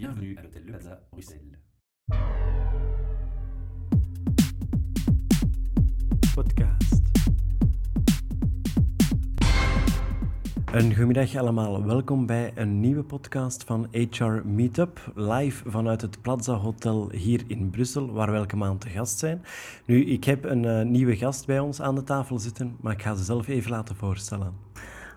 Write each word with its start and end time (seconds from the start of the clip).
Bienvenue 0.00 0.34
à 0.38 0.42
l'hôtel 0.42 0.62
Le 0.64 0.72
Plaza, 0.72 0.98
Bruxelles. 1.12 1.58
podcast. 6.34 7.02
Een 10.72 10.88
goedemiddag 10.90 11.36
allemaal. 11.36 11.84
Welkom 11.84 12.26
bij 12.26 12.52
een 12.54 12.80
nieuwe 12.80 13.02
podcast 13.02 13.64
van 13.64 13.88
HR 13.90 14.40
Meetup, 14.44 15.12
live 15.14 15.70
vanuit 15.70 16.00
het 16.00 16.22
Plaza 16.22 16.54
Hotel 16.54 17.10
hier 17.10 17.44
in 17.46 17.70
Brussel, 17.70 18.12
waar 18.12 18.30
we 18.30 18.36
elke 18.36 18.56
maand 18.56 18.80
te 18.80 18.88
gast 18.88 19.18
zijn. 19.18 19.42
Nu, 19.86 20.04
ik 20.04 20.24
heb 20.24 20.44
een 20.44 20.64
eh, 20.64 20.84
nieuwe 20.84 21.16
gast 21.16 21.46
bij 21.46 21.58
ons 21.58 21.80
aan 21.80 21.94
de 21.94 22.04
tafel 22.04 22.38
zitten, 22.38 22.76
maar 22.80 22.92
ik 22.92 23.02
ga 23.02 23.14
ze 23.14 23.24
zelf 23.24 23.48
even 23.48 23.70
laten 23.70 23.96
voorstellen. 23.96 24.54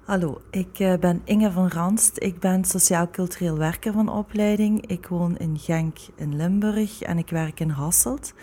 Hallo, 0.03 0.41
ik 0.49 0.79
eh, 0.79 0.93
ben 0.99 1.21
Inge 1.23 1.51
van 1.51 1.67
Ranst. 1.67 2.15
Ik 2.19 2.39
ben 2.39 2.63
sociaal-cultureel 2.63 3.57
werker 3.57 3.93
van 3.93 4.09
opleiding. 4.09 4.85
Ik 4.87 5.07
woon 5.07 5.37
in 5.37 5.57
Genk 5.59 5.97
in 6.15 6.35
Limburg 6.35 7.01
en 7.01 7.17
ik 7.17 7.29
werk 7.29 7.59
in 7.59 7.69
Hasselt. 7.69 8.33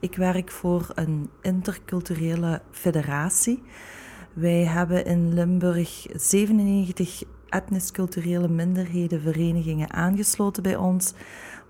Ik 0.00 0.16
werk 0.16 0.50
voor 0.50 0.90
een 0.94 1.30
interculturele 1.42 2.60
federatie. 2.70 3.62
Wij 4.32 4.64
hebben 4.64 5.04
in 5.04 5.34
Limburg 5.34 6.06
97 6.12 7.22
etnisch-culturele 7.48 8.48
minderhedenverenigingen 8.48 9.92
aangesloten 9.92 10.62
bij 10.62 10.76
ons. 10.76 11.14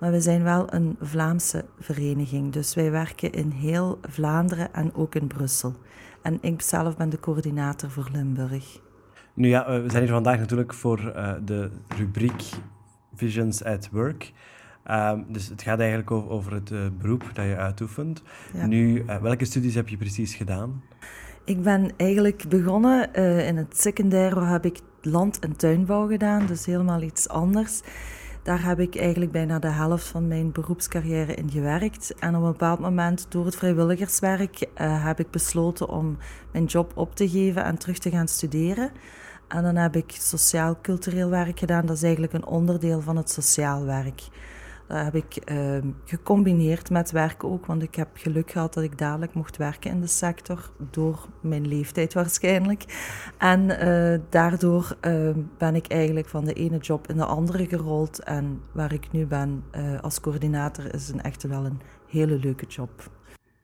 Maar 0.00 0.10
we 0.10 0.20
zijn 0.20 0.42
wel 0.42 0.74
een 0.74 0.96
Vlaamse 1.00 1.64
vereniging. 1.78 2.52
Dus 2.52 2.74
wij 2.74 2.90
werken 2.90 3.32
in 3.32 3.50
heel 3.50 3.98
Vlaanderen 4.02 4.74
en 4.74 4.94
ook 4.94 5.14
in 5.14 5.26
Brussel. 5.26 5.74
En 6.22 6.38
ik 6.40 6.62
zelf 6.62 6.96
ben 6.96 7.08
de 7.08 7.20
coördinator 7.20 7.90
voor 7.90 8.08
Limburg. 8.12 8.86
Nu 9.38 9.48
ja, 9.48 9.66
eh, 9.66 9.82
we 9.82 9.90
zijn 9.90 10.02
hier 10.02 10.12
vandaag 10.12 10.38
natuurlijk 10.38 10.74
voor 10.74 11.08
eh, 11.08 11.32
de 11.44 11.70
rubriek 11.96 12.42
Visions 13.14 13.64
at 13.64 13.88
Work. 13.92 14.32
Ehm, 14.84 15.22
dus 15.28 15.48
het 15.48 15.62
gaat 15.62 15.78
eigenlijk 15.78 16.10
over, 16.10 16.30
over 16.30 16.52
het 16.52 16.70
eh, 16.70 16.78
beroep 16.98 17.30
dat 17.32 17.44
je 17.44 17.56
uitoefent. 17.56 18.22
Ja. 18.54 18.66
Nu, 18.66 19.04
welke 19.22 19.44
studies 19.44 19.74
heb 19.74 19.88
je 19.88 19.96
precies 19.96 20.34
gedaan? 20.34 20.82
Ik 21.44 21.62
ben 21.62 21.92
eigenlijk 21.96 22.44
begonnen 22.48 23.12
in 23.44 23.56
het 23.56 23.80
secundair, 23.80 24.48
heb 24.48 24.64
ik 24.64 24.80
land- 25.02 25.38
en 25.38 25.56
tuinbouw 25.56 26.08
gedaan, 26.08 26.46
dus 26.46 26.66
helemaal 26.66 27.02
iets 27.02 27.28
anders. 27.28 27.80
Daar 28.42 28.64
heb 28.64 28.80
ik 28.80 28.96
eigenlijk 28.96 29.32
bijna 29.32 29.58
de 29.58 29.70
helft 29.70 30.06
van 30.06 30.28
mijn 30.28 30.52
beroepscarrière 30.52 31.34
in 31.34 31.50
gewerkt. 31.50 32.14
En 32.18 32.36
op 32.36 32.42
een 32.42 32.50
bepaald 32.50 32.78
moment, 32.78 33.26
door 33.28 33.44
het 33.44 33.56
vrijwilligerswerk, 33.56 34.68
heb 34.80 35.20
ik 35.20 35.30
besloten 35.30 35.88
om 35.88 36.16
mijn 36.52 36.64
job 36.64 36.92
op 36.94 37.14
te 37.14 37.28
geven 37.28 37.64
en 37.64 37.78
terug 37.78 37.98
te 37.98 38.10
gaan 38.10 38.28
studeren. 38.28 38.90
En 39.48 39.62
dan 39.62 39.76
heb 39.76 39.96
ik 39.96 40.10
sociaal-cultureel 40.10 41.30
werk 41.30 41.58
gedaan. 41.58 41.86
Dat 41.86 41.96
is 41.96 42.02
eigenlijk 42.02 42.32
een 42.32 42.46
onderdeel 42.46 43.00
van 43.00 43.16
het 43.16 43.30
sociaal 43.30 43.84
werk. 43.84 44.22
Dat 44.88 45.04
heb 45.04 45.14
ik 45.14 45.36
eh, 45.36 45.78
gecombineerd 46.04 46.90
met 46.90 47.10
werken 47.10 47.48
ook, 47.48 47.66
want 47.66 47.82
ik 47.82 47.94
heb 47.94 48.08
geluk 48.12 48.50
gehad 48.50 48.74
dat 48.74 48.84
ik 48.84 48.98
dadelijk 48.98 49.34
mocht 49.34 49.56
werken 49.56 49.90
in 49.90 50.00
de 50.00 50.06
sector, 50.06 50.70
door 50.90 51.28
mijn 51.40 51.68
leeftijd 51.68 52.14
waarschijnlijk. 52.14 52.84
En 53.38 53.78
eh, 53.78 54.20
daardoor 54.28 54.96
eh, 55.00 55.30
ben 55.58 55.74
ik 55.74 55.86
eigenlijk 55.86 56.28
van 56.28 56.44
de 56.44 56.52
ene 56.52 56.78
job 56.78 57.08
in 57.08 57.16
de 57.16 57.24
andere 57.24 57.66
gerold. 57.66 58.18
En 58.18 58.60
waar 58.72 58.92
ik 58.92 59.12
nu 59.12 59.26
ben 59.26 59.64
eh, 59.70 60.00
als 60.00 60.20
coördinator 60.20 60.94
is 60.94 61.08
een 61.08 61.22
echt 61.22 61.42
wel 61.42 61.64
een 61.64 61.80
hele 62.06 62.38
leuke 62.38 62.66
job. 62.66 63.10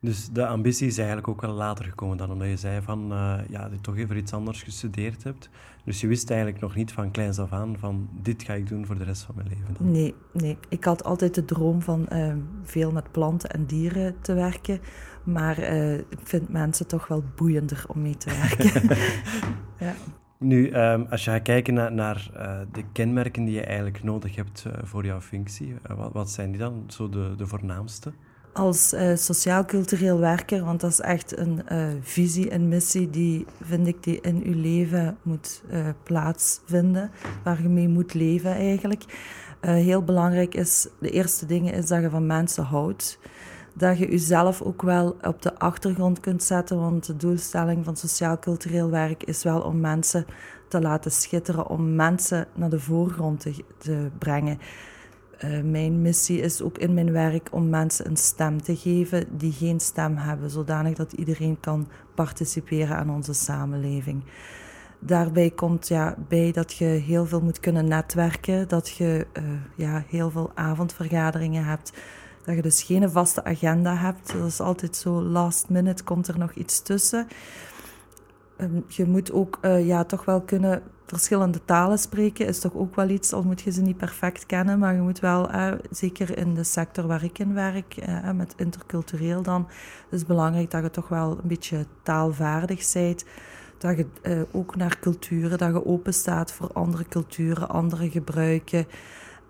Dus 0.04 0.28
de 0.32 0.46
ambitie 0.46 0.86
is 0.86 0.98
eigenlijk 0.98 1.28
ook 1.28 1.40
wel 1.40 1.52
later 1.52 1.84
gekomen 1.84 2.16
dan 2.16 2.30
omdat 2.30 2.48
je 2.48 2.56
zei 2.56 2.82
van, 2.82 3.12
eh, 3.12 3.38
ja, 3.48 3.62
dat 3.62 3.72
je 3.72 3.80
toch 3.80 3.96
even 3.96 4.16
iets 4.16 4.32
anders 4.32 4.62
gestudeerd 4.62 5.24
hebt. 5.24 5.50
Dus 5.84 6.00
je 6.00 6.06
wist 6.06 6.30
eigenlijk 6.30 6.60
nog 6.60 6.74
niet 6.74 6.92
van 6.92 7.10
kleins 7.10 7.38
af 7.38 7.52
aan 7.52 7.76
van, 7.78 8.08
dit 8.12 8.42
ga 8.42 8.52
ik 8.54 8.68
doen 8.68 8.86
voor 8.86 8.98
de 8.98 9.04
rest 9.04 9.22
van 9.22 9.34
mijn 9.34 9.48
leven. 9.48 9.74
Dan. 9.78 9.90
Nee, 9.90 10.14
nee. 10.32 10.58
Ik 10.68 10.84
had 10.84 11.04
altijd 11.04 11.34
de 11.34 11.44
droom 11.44 11.82
van 11.82 12.08
eh, 12.08 12.34
veel 12.62 12.92
met 12.92 13.12
planten 13.12 13.50
en 13.50 13.66
dieren 13.66 14.14
te 14.20 14.34
werken. 14.34 14.80
Maar 15.24 15.58
eh, 15.58 15.94
ik 15.94 16.18
vind 16.22 16.48
mensen 16.48 16.86
toch 16.86 17.06
wel 17.06 17.24
boeiender 17.36 17.84
om 17.88 18.02
mee 18.02 18.16
te 18.16 18.30
werken. 18.30 18.96
ja. 19.86 19.94
Nu, 20.38 20.68
ehm, 20.68 21.04
als 21.10 21.24
je 21.24 21.30
gaat 21.30 21.42
kijken 21.42 21.74
naar, 21.74 21.92
naar 21.92 22.30
de 22.72 22.84
kenmerken 22.92 23.44
die 23.44 23.54
je 23.54 23.64
eigenlijk 23.64 24.02
nodig 24.02 24.36
hebt 24.36 24.66
voor 24.82 25.04
jouw 25.04 25.20
functie, 25.20 25.74
wat, 25.96 26.12
wat 26.12 26.30
zijn 26.30 26.50
die 26.50 26.60
dan, 26.60 26.84
zo 26.86 27.08
de, 27.08 27.34
de 27.36 27.46
voornaamste? 27.46 28.12
Als 28.54 28.92
eh, 28.92 29.16
sociaal-cultureel 29.16 30.18
werker, 30.18 30.64
want 30.64 30.80
dat 30.80 30.90
is 30.90 31.00
echt 31.00 31.38
een 31.38 31.68
eh, 31.68 31.86
visie 32.00 32.50
en 32.50 32.68
missie 32.68 33.10
die, 33.10 33.46
vind 33.62 33.86
ik, 33.86 34.02
die 34.02 34.20
in 34.20 34.42
uw 34.44 34.60
leven 34.60 35.16
moet 35.22 35.62
eh, 35.70 35.86
plaatsvinden, 36.02 37.10
waar 37.44 37.62
je 37.62 37.68
mee 37.68 37.88
moet 37.88 38.14
leven 38.14 38.50
eigenlijk. 38.50 39.04
Heel 39.60 40.02
belangrijk 40.02 40.54
is, 40.54 40.86
de 41.00 41.10
eerste 41.10 41.46
dingen 41.46 41.72
is 41.74 41.86
dat 41.86 42.00
je 42.00 42.10
van 42.10 42.26
mensen 42.26 42.64
houdt. 42.64 43.18
Dat 43.74 43.98
je 43.98 44.10
jezelf 44.10 44.62
ook 44.62 44.82
wel 44.82 45.16
op 45.22 45.42
de 45.42 45.58
achtergrond 45.58 46.20
kunt 46.20 46.42
zetten, 46.42 46.80
want 46.80 47.06
de 47.06 47.16
doelstelling 47.16 47.84
van 47.84 47.96
sociaal-cultureel 47.96 48.90
werk 48.90 49.22
is 49.22 49.42
wel 49.42 49.60
om 49.60 49.80
mensen 49.80 50.26
te 50.68 50.80
laten 50.80 51.10
schitteren, 51.10 51.68
om 51.68 51.94
mensen 51.94 52.46
naar 52.54 52.70
de 52.70 52.80
voorgrond 52.80 53.40
te, 53.40 53.64
te 53.78 54.10
brengen. 54.18 54.58
Uh, 55.44 55.62
mijn 55.62 56.02
missie 56.02 56.40
is 56.40 56.62
ook 56.62 56.78
in 56.78 56.94
mijn 56.94 57.12
werk 57.12 57.48
om 57.50 57.68
mensen 57.68 58.06
een 58.06 58.16
stem 58.16 58.62
te 58.62 58.76
geven 58.76 59.36
die 59.36 59.52
geen 59.52 59.80
stem 59.80 60.16
hebben, 60.16 60.50
zodanig 60.50 60.94
dat 60.94 61.12
iedereen 61.12 61.60
kan 61.60 61.88
participeren 62.14 62.96
aan 62.96 63.10
onze 63.10 63.32
samenleving. 63.32 64.24
Daarbij 64.98 65.50
komt 65.50 65.88
ja, 65.88 66.16
bij 66.28 66.52
dat 66.52 66.72
je 66.72 66.84
heel 66.84 67.26
veel 67.26 67.40
moet 67.40 67.60
kunnen 67.60 67.88
netwerken, 67.88 68.68
dat 68.68 68.88
je 68.88 69.26
uh, 69.38 69.44
ja, 69.76 70.04
heel 70.08 70.30
veel 70.30 70.50
avondvergaderingen 70.54 71.64
hebt, 71.64 71.92
dat 72.44 72.54
je 72.54 72.62
dus 72.62 72.82
geen 72.82 73.10
vaste 73.10 73.44
agenda 73.44 73.96
hebt. 73.96 74.32
Dat 74.32 74.46
is 74.46 74.60
altijd 74.60 74.96
zo 74.96 75.22
last 75.22 75.68
minute, 75.68 76.04
komt 76.04 76.28
er 76.28 76.38
nog 76.38 76.52
iets 76.52 76.82
tussen. 76.82 77.26
Um, 78.58 78.84
je 78.88 79.04
moet 79.04 79.32
ook 79.32 79.58
uh, 79.62 79.86
ja, 79.86 80.04
toch 80.04 80.24
wel 80.24 80.40
kunnen 80.40 80.82
verschillende 81.06 81.64
talen 81.64 81.98
spreken, 81.98 82.46
is 82.46 82.60
toch 82.60 82.74
ook 82.74 82.96
wel 82.96 83.08
iets, 83.08 83.32
al 83.32 83.42
moet 83.42 83.60
je 83.60 83.72
ze 83.72 83.82
niet 83.82 83.96
perfect 83.96 84.46
kennen, 84.46 84.78
maar 84.78 84.94
je 84.94 85.00
moet 85.00 85.20
wel, 85.20 85.54
uh, 85.54 85.72
zeker 85.90 86.38
in 86.38 86.54
de 86.54 86.64
sector 86.64 87.06
waar 87.06 87.24
ik 87.24 87.38
in 87.38 87.54
werk, 87.54 87.96
uh, 88.08 88.30
met 88.30 88.54
intercultureel 88.56 89.42
dan, 89.42 89.68
is 90.10 90.18
het 90.18 90.28
belangrijk 90.28 90.70
dat 90.70 90.82
je 90.82 90.90
toch 90.90 91.08
wel 91.08 91.30
een 91.30 91.48
beetje 91.48 91.86
taalvaardig 92.02 92.92
bent, 92.92 93.24
dat 93.78 93.96
je 93.96 94.06
uh, 94.22 94.40
ook 94.52 94.76
naar 94.76 94.98
culturen, 95.00 95.58
dat 95.58 95.72
je 95.72 95.86
open 95.86 96.14
staat 96.14 96.52
voor 96.52 96.72
andere 96.72 97.04
culturen, 97.08 97.68
andere 97.68 98.10
gebruiken. 98.10 98.86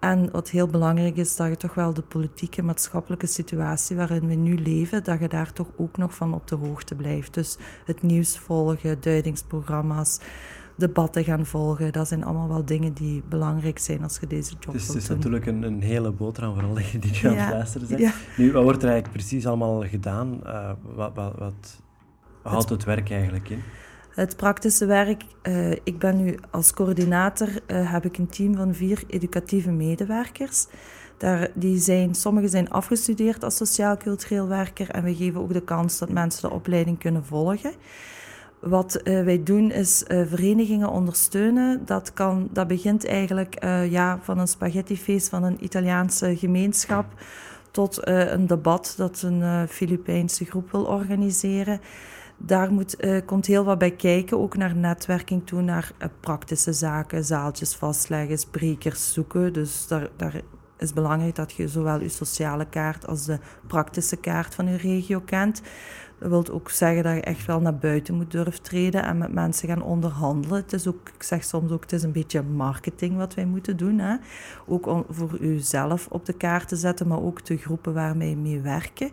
En 0.00 0.30
wat 0.30 0.50
heel 0.50 0.66
belangrijk 0.66 1.16
is, 1.16 1.36
dat 1.36 1.48
je 1.48 1.56
toch 1.56 1.74
wel 1.74 1.94
de 1.94 2.02
politieke, 2.02 2.62
maatschappelijke 2.62 3.26
situatie 3.26 3.96
waarin 3.96 4.26
we 4.26 4.34
nu 4.34 4.58
leven, 4.58 5.04
dat 5.04 5.20
je 5.20 5.28
daar 5.28 5.52
toch 5.52 5.68
ook 5.76 5.96
nog 5.96 6.14
van 6.14 6.34
op 6.34 6.48
de 6.48 6.54
hoogte 6.54 6.94
blijft. 6.94 7.34
Dus 7.34 7.56
het 7.84 8.02
nieuws 8.02 8.38
volgen, 8.38 9.00
duidingsprogramma's, 9.00 10.20
debatten 10.76 11.24
gaan 11.24 11.46
volgen. 11.46 11.92
Dat 11.92 12.08
zijn 12.08 12.24
allemaal 12.24 12.48
wel 12.48 12.64
dingen 12.64 12.92
die 12.92 13.22
belangrijk 13.28 13.78
zijn 13.78 14.02
als 14.02 14.18
je 14.20 14.26
deze 14.26 14.54
job 14.60 14.72
dus 14.72 14.86
Het 14.86 14.96
is 14.96 15.06
doen. 15.06 15.16
natuurlijk 15.16 15.46
een, 15.46 15.62
een 15.62 15.82
hele 15.82 16.10
boterham 16.10 16.54
voor 16.54 16.64
alle 16.64 16.82
die 17.00 17.12
nu 17.22 17.28
aan 17.28 17.36
het 17.36 17.52
luisteren 17.52 17.86
zijn. 17.86 18.00
ja. 18.00 18.12
Nu, 18.36 18.52
wat 18.52 18.62
wordt 18.62 18.82
er 18.82 18.88
eigenlijk 18.88 19.18
precies 19.18 19.46
allemaal 19.46 19.82
gedaan? 19.88 20.40
Uh, 20.44 20.70
wat, 20.94 21.14
wat, 21.14 21.34
wat 21.38 21.80
houdt 22.42 22.68
het 22.68 22.84
werk 22.84 23.10
eigenlijk 23.10 23.48
in? 23.48 23.62
Het 24.14 24.36
praktische 24.36 24.86
werk, 24.86 25.22
uh, 25.42 25.70
ik 25.70 25.98
ben 25.98 26.16
nu 26.24 26.38
als 26.50 26.72
coördinator, 26.72 27.48
uh, 27.48 27.92
heb 27.92 28.04
ik 28.04 28.16
een 28.18 28.26
team 28.26 28.54
van 28.56 28.74
vier 28.74 29.02
educatieve 29.06 29.70
medewerkers. 29.70 30.66
Daar, 31.18 31.50
die 31.54 31.78
zijn, 31.78 32.14
sommigen 32.14 32.48
zijn 32.50 32.70
afgestudeerd 32.70 33.44
als 33.44 33.56
sociaal-cultureel 33.56 34.48
werker 34.48 34.90
en 34.90 35.04
we 35.04 35.14
geven 35.14 35.40
ook 35.40 35.52
de 35.52 35.62
kans 35.62 35.98
dat 35.98 36.08
mensen 36.08 36.48
de 36.48 36.54
opleiding 36.54 36.98
kunnen 36.98 37.24
volgen. 37.24 37.72
Wat 38.66 39.00
uh, 39.04 39.24
wij 39.24 39.42
doen 39.42 39.70
is 39.70 40.02
verenigingen 40.06 40.88
ondersteunen. 40.88 41.82
Dat, 41.84 42.12
kan, 42.12 42.48
dat 42.52 42.66
begint 42.66 43.06
eigenlijk 43.06 43.64
ja, 43.88 44.18
van 44.22 44.38
een 44.38 44.48
spaghettifeest 44.48 45.28
van 45.28 45.42
een 45.42 45.64
Italiaanse 45.64 46.36
gemeenschap 46.36 47.06
tot 47.70 47.98
een 48.08 48.46
debat 48.46 48.94
dat 48.96 49.22
een 49.22 49.68
Filipijnse 49.68 50.44
groep 50.44 50.70
wil 50.70 50.84
organiseren 50.84 51.80
daar 52.36 52.72
moet, 52.72 52.96
komt 53.26 53.46
heel 53.46 53.64
wat 53.64 53.78
bij 53.78 53.90
kijken, 53.90 54.38
ook 54.38 54.56
naar 54.56 54.76
netwerking 54.76 55.46
toe, 55.46 55.62
naar 55.62 55.92
praktische 56.20 56.72
zaken, 56.72 57.24
zaaltjes 57.24 57.74
vastleggen, 57.74 58.38
sprekers 58.38 59.12
zoeken. 59.12 59.52
Dus 59.52 59.86
daar, 59.86 60.08
daar 60.16 60.40
is 60.78 60.92
belangrijk 60.92 61.34
dat 61.34 61.52
je 61.52 61.68
zowel 61.68 62.00
je 62.00 62.08
sociale 62.08 62.66
kaart 62.68 63.06
als 63.06 63.24
de 63.24 63.38
praktische 63.66 64.16
kaart 64.16 64.54
van 64.54 64.68
je 64.68 64.76
regio 64.76 65.20
kent. 65.20 65.62
Dat 66.18 66.28
wil 66.28 66.44
ook 66.50 66.70
zeggen 66.70 67.02
dat 67.02 67.14
je 67.14 67.20
echt 67.20 67.46
wel 67.46 67.60
naar 67.60 67.76
buiten 67.76 68.14
moet 68.14 68.30
durven 68.30 68.62
treden 68.62 69.02
en 69.02 69.18
met 69.18 69.32
mensen 69.32 69.68
gaan 69.68 69.82
onderhandelen. 69.82 70.56
Het 70.56 70.72
is 70.72 70.86
ook, 70.86 71.08
ik 71.14 71.22
zeg 71.22 71.44
soms 71.44 71.70
ook, 71.70 71.82
het 71.82 71.92
is 71.92 72.02
een 72.02 72.12
beetje 72.12 72.42
marketing 72.42 73.16
wat 73.16 73.34
wij 73.34 73.46
moeten 73.46 73.76
doen. 73.76 73.98
Hè? 73.98 74.16
Ook 74.66 74.86
om 74.86 75.04
voor 75.08 75.38
uzelf 75.40 76.06
op 76.10 76.26
de 76.26 76.32
kaart 76.32 76.68
te 76.68 76.76
zetten, 76.76 77.08
maar 77.08 77.22
ook 77.22 77.44
de 77.44 77.56
groepen 77.56 77.94
waarmee 77.94 78.30
je 78.30 78.36
mee 78.36 78.60
werken. 78.60 79.10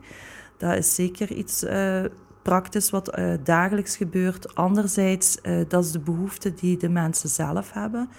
Dat 0.57 0.77
is 0.77 0.95
zeker 0.95 1.31
iets... 1.31 1.63
Uh, 1.63 2.03
praktisch 2.42 2.89
wat 2.89 3.19
uh, 3.19 3.33
dagelijks 3.44 3.97
gebeurt. 3.97 4.56
Anderzijds, 4.56 5.38
uh, 5.44 5.65
dat 5.68 5.86
is 5.86 5.92
de 5.92 6.00
behoefte 6.00 6.54
die 6.54 6.77
de 6.77 6.89
mensen 6.89 7.30
zelf 7.30 7.71
hebben. 7.74 8.09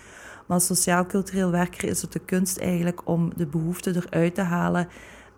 Maar 0.47 0.57
als 0.57 0.67
sociaal-cultureel 0.67 1.51
werker 1.51 1.89
is 1.89 2.03
het 2.03 2.13
de 2.13 2.19
kunst 2.19 2.59
eigenlijk 2.59 3.01
om 3.09 3.33
de 3.37 3.47
behoeften 3.47 3.97
eruit 3.97 4.35
te 4.35 4.41
halen 4.41 4.89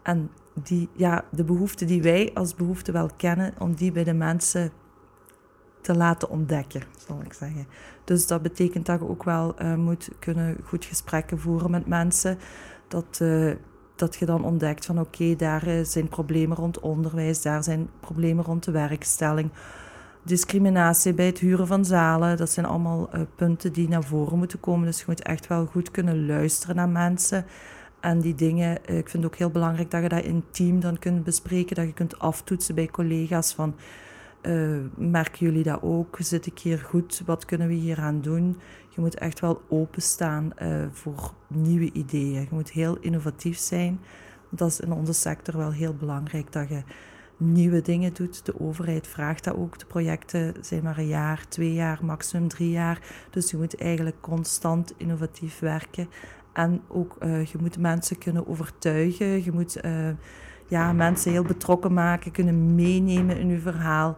en 0.02 0.30
die, 0.62 0.88
ja, 0.92 1.24
de 1.30 1.44
behoeften 1.44 1.86
die 1.86 2.02
wij 2.02 2.30
als 2.34 2.54
behoefte 2.54 2.92
wel 2.92 3.10
kennen, 3.16 3.54
om 3.58 3.74
die 3.74 3.92
bij 3.92 4.04
de 4.04 4.14
mensen 4.14 4.72
te 5.80 5.96
laten 5.96 6.30
ontdekken, 6.30 6.82
zal 7.06 7.20
ik 7.24 7.32
zeggen. 7.32 7.66
Dus 8.04 8.26
dat 8.26 8.42
betekent 8.42 8.86
dat 8.86 9.00
je 9.00 9.08
ook 9.08 9.24
wel 9.24 9.54
uh, 9.62 9.74
moet 9.74 10.10
kunnen 10.18 10.56
goed 10.64 10.84
gesprekken 10.84 11.38
voeren 11.38 11.70
met 11.70 11.86
mensen. 11.86 12.38
Dat, 12.88 13.18
uh, 13.22 13.52
dat 13.96 14.16
je 14.16 14.26
dan 14.26 14.44
ontdekt 14.44 14.86
van 14.86 15.00
oké, 15.00 15.36
daar 15.36 15.68
uh, 15.68 15.84
zijn 15.84 16.08
problemen 16.08 16.56
rond 16.56 16.80
onderwijs, 16.80 17.42
daar 17.42 17.62
zijn 17.62 17.88
problemen 18.00 18.44
rond 18.44 18.64
de 18.64 18.70
werkstelling. 18.70 19.50
Discriminatie 20.22 21.14
bij 21.14 21.26
het 21.26 21.38
huren 21.38 21.66
van 21.66 21.84
zalen, 21.84 22.36
dat 22.36 22.50
zijn 22.50 22.66
allemaal 22.66 23.08
punten 23.36 23.72
die 23.72 23.88
naar 23.88 24.04
voren 24.04 24.38
moeten 24.38 24.60
komen. 24.60 24.86
Dus 24.86 24.98
je 24.98 25.04
moet 25.06 25.22
echt 25.22 25.46
wel 25.46 25.66
goed 25.66 25.90
kunnen 25.90 26.26
luisteren 26.26 26.76
naar 26.76 26.88
mensen. 26.88 27.44
En 28.04 28.20
die 28.20 28.34
dingen, 28.34 28.76
ik 28.76 29.08
vind 29.08 29.22
het 29.22 29.24
ook 29.24 29.36
heel 29.36 29.50
belangrijk 29.50 29.90
dat 29.90 30.02
je 30.02 30.08
dat 30.08 30.24
intiem 30.24 30.80
dan 30.80 30.98
kunt 30.98 31.24
bespreken, 31.24 31.76
dat 31.76 31.86
je 31.86 31.92
kunt 31.92 32.18
aftoetsen 32.18 32.74
bij 32.74 32.86
collega's 32.86 33.52
van 33.52 33.74
uh, 34.42 34.78
merken 34.96 35.46
jullie 35.46 35.62
dat 35.62 35.82
ook? 35.82 36.16
Zit 36.18 36.46
ik 36.46 36.58
hier 36.58 36.78
goed? 36.78 37.22
Wat 37.26 37.44
kunnen 37.44 37.68
we 37.68 37.74
hier 37.74 37.98
aan 37.98 38.20
doen? 38.20 38.60
Je 38.88 39.00
moet 39.00 39.14
echt 39.14 39.40
wel 39.40 39.62
openstaan 39.68 40.50
uh, 40.62 40.84
voor 40.90 41.32
nieuwe 41.46 41.92
ideeën. 41.92 42.40
Je 42.40 42.46
moet 42.50 42.70
heel 42.70 42.96
innovatief 43.00 43.58
zijn. 43.58 44.00
Dat 44.50 44.68
is 44.68 44.80
in 44.80 44.92
onze 44.92 45.12
sector 45.12 45.56
wel 45.56 45.72
heel 45.72 45.94
belangrijk 45.94 46.52
dat 46.52 46.68
je 46.68 46.82
nieuwe 47.36 47.80
dingen 47.80 48.14
doet. 48.14 48.46
De 48.46 48.60
overheid 48.60 49.06
vraagt 49.06 49.44
dat 49.44 49.56
ook. 49.56 49.78
De 49.78 49.86
projecten 49.86 50.54
zijn 50.60 50.82
maar 50.82 50.98
een 50.98 51.06
jaar, 51.06 51.48
twee 51.48 51.72
jaar, 51.72 52.04
maximum 52.04 52.48
drie 52.48 52.70
jaar. 52.70 53.00
Dus 53.30 53.50
je 53.50 53.56
moet 53.56 53.76
eigenlijk 53.76 54.20
constant 54.20 54.92
innovatief 54.96 55.58
werken. 55.58 56.08
En 56.54 56.82
ook 56.88 57.16
uh, 57.22 57.44
je 57.44 57.58
moet 57.60 57.78
mensen 57.78 58.18
kunnen 58.18 58.46
overtuigen. 58.46 59.44
Je 59.44 59.52
moet 59.52 59.80
ja, 60.68 60.92
mensen 60.92 61.32
heel 61.32 61.42
betrokken 61.42 61.92
maken, 61.92 62.32
kunnen 62.32 62.74
meenemen 62.74 63.38
in 63.38 63.48
uw 63.48 63.60
verhaal. 63.60 64.16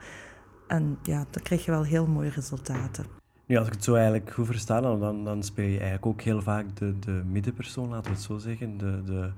En 0.67 0.99
ja, 1.03 1.27
dan 1.31 1.43
krijg 1.43 1.65
je 1.65 1.71
wel 1.71 1.85
heel 1.85 2.07
mooie 2.07 2.31
resultaten. 2.31 3.05
Nu, 3.47 3.57
als 3.57 3.67
ik 3.67 3.73
het 3.73 3.85
zo 3.85 3.95
eigenlijk 3.95 4.33
goed 4.33 4.47
versta, 4.47 4.81
dan, 4.81 5.25
dan 5.25 5.43
speel 5.43 5.65
je 5.65 5.79
eigenlijk 5.79 6.07
ook 6.07 6.21
heel 6.21 6.43
vaak 6.43 6.77
de, 6.77 6.99
de 6.99 7.23
middenpersoon, 7.31 7.89
laten 7.89 8.11
we 8.11 8.17
het 8.17 8.27
zo 8.27 8.39
zeggen. 8.39 8.79
De, 8.79 9.03
de, 9.05 9.31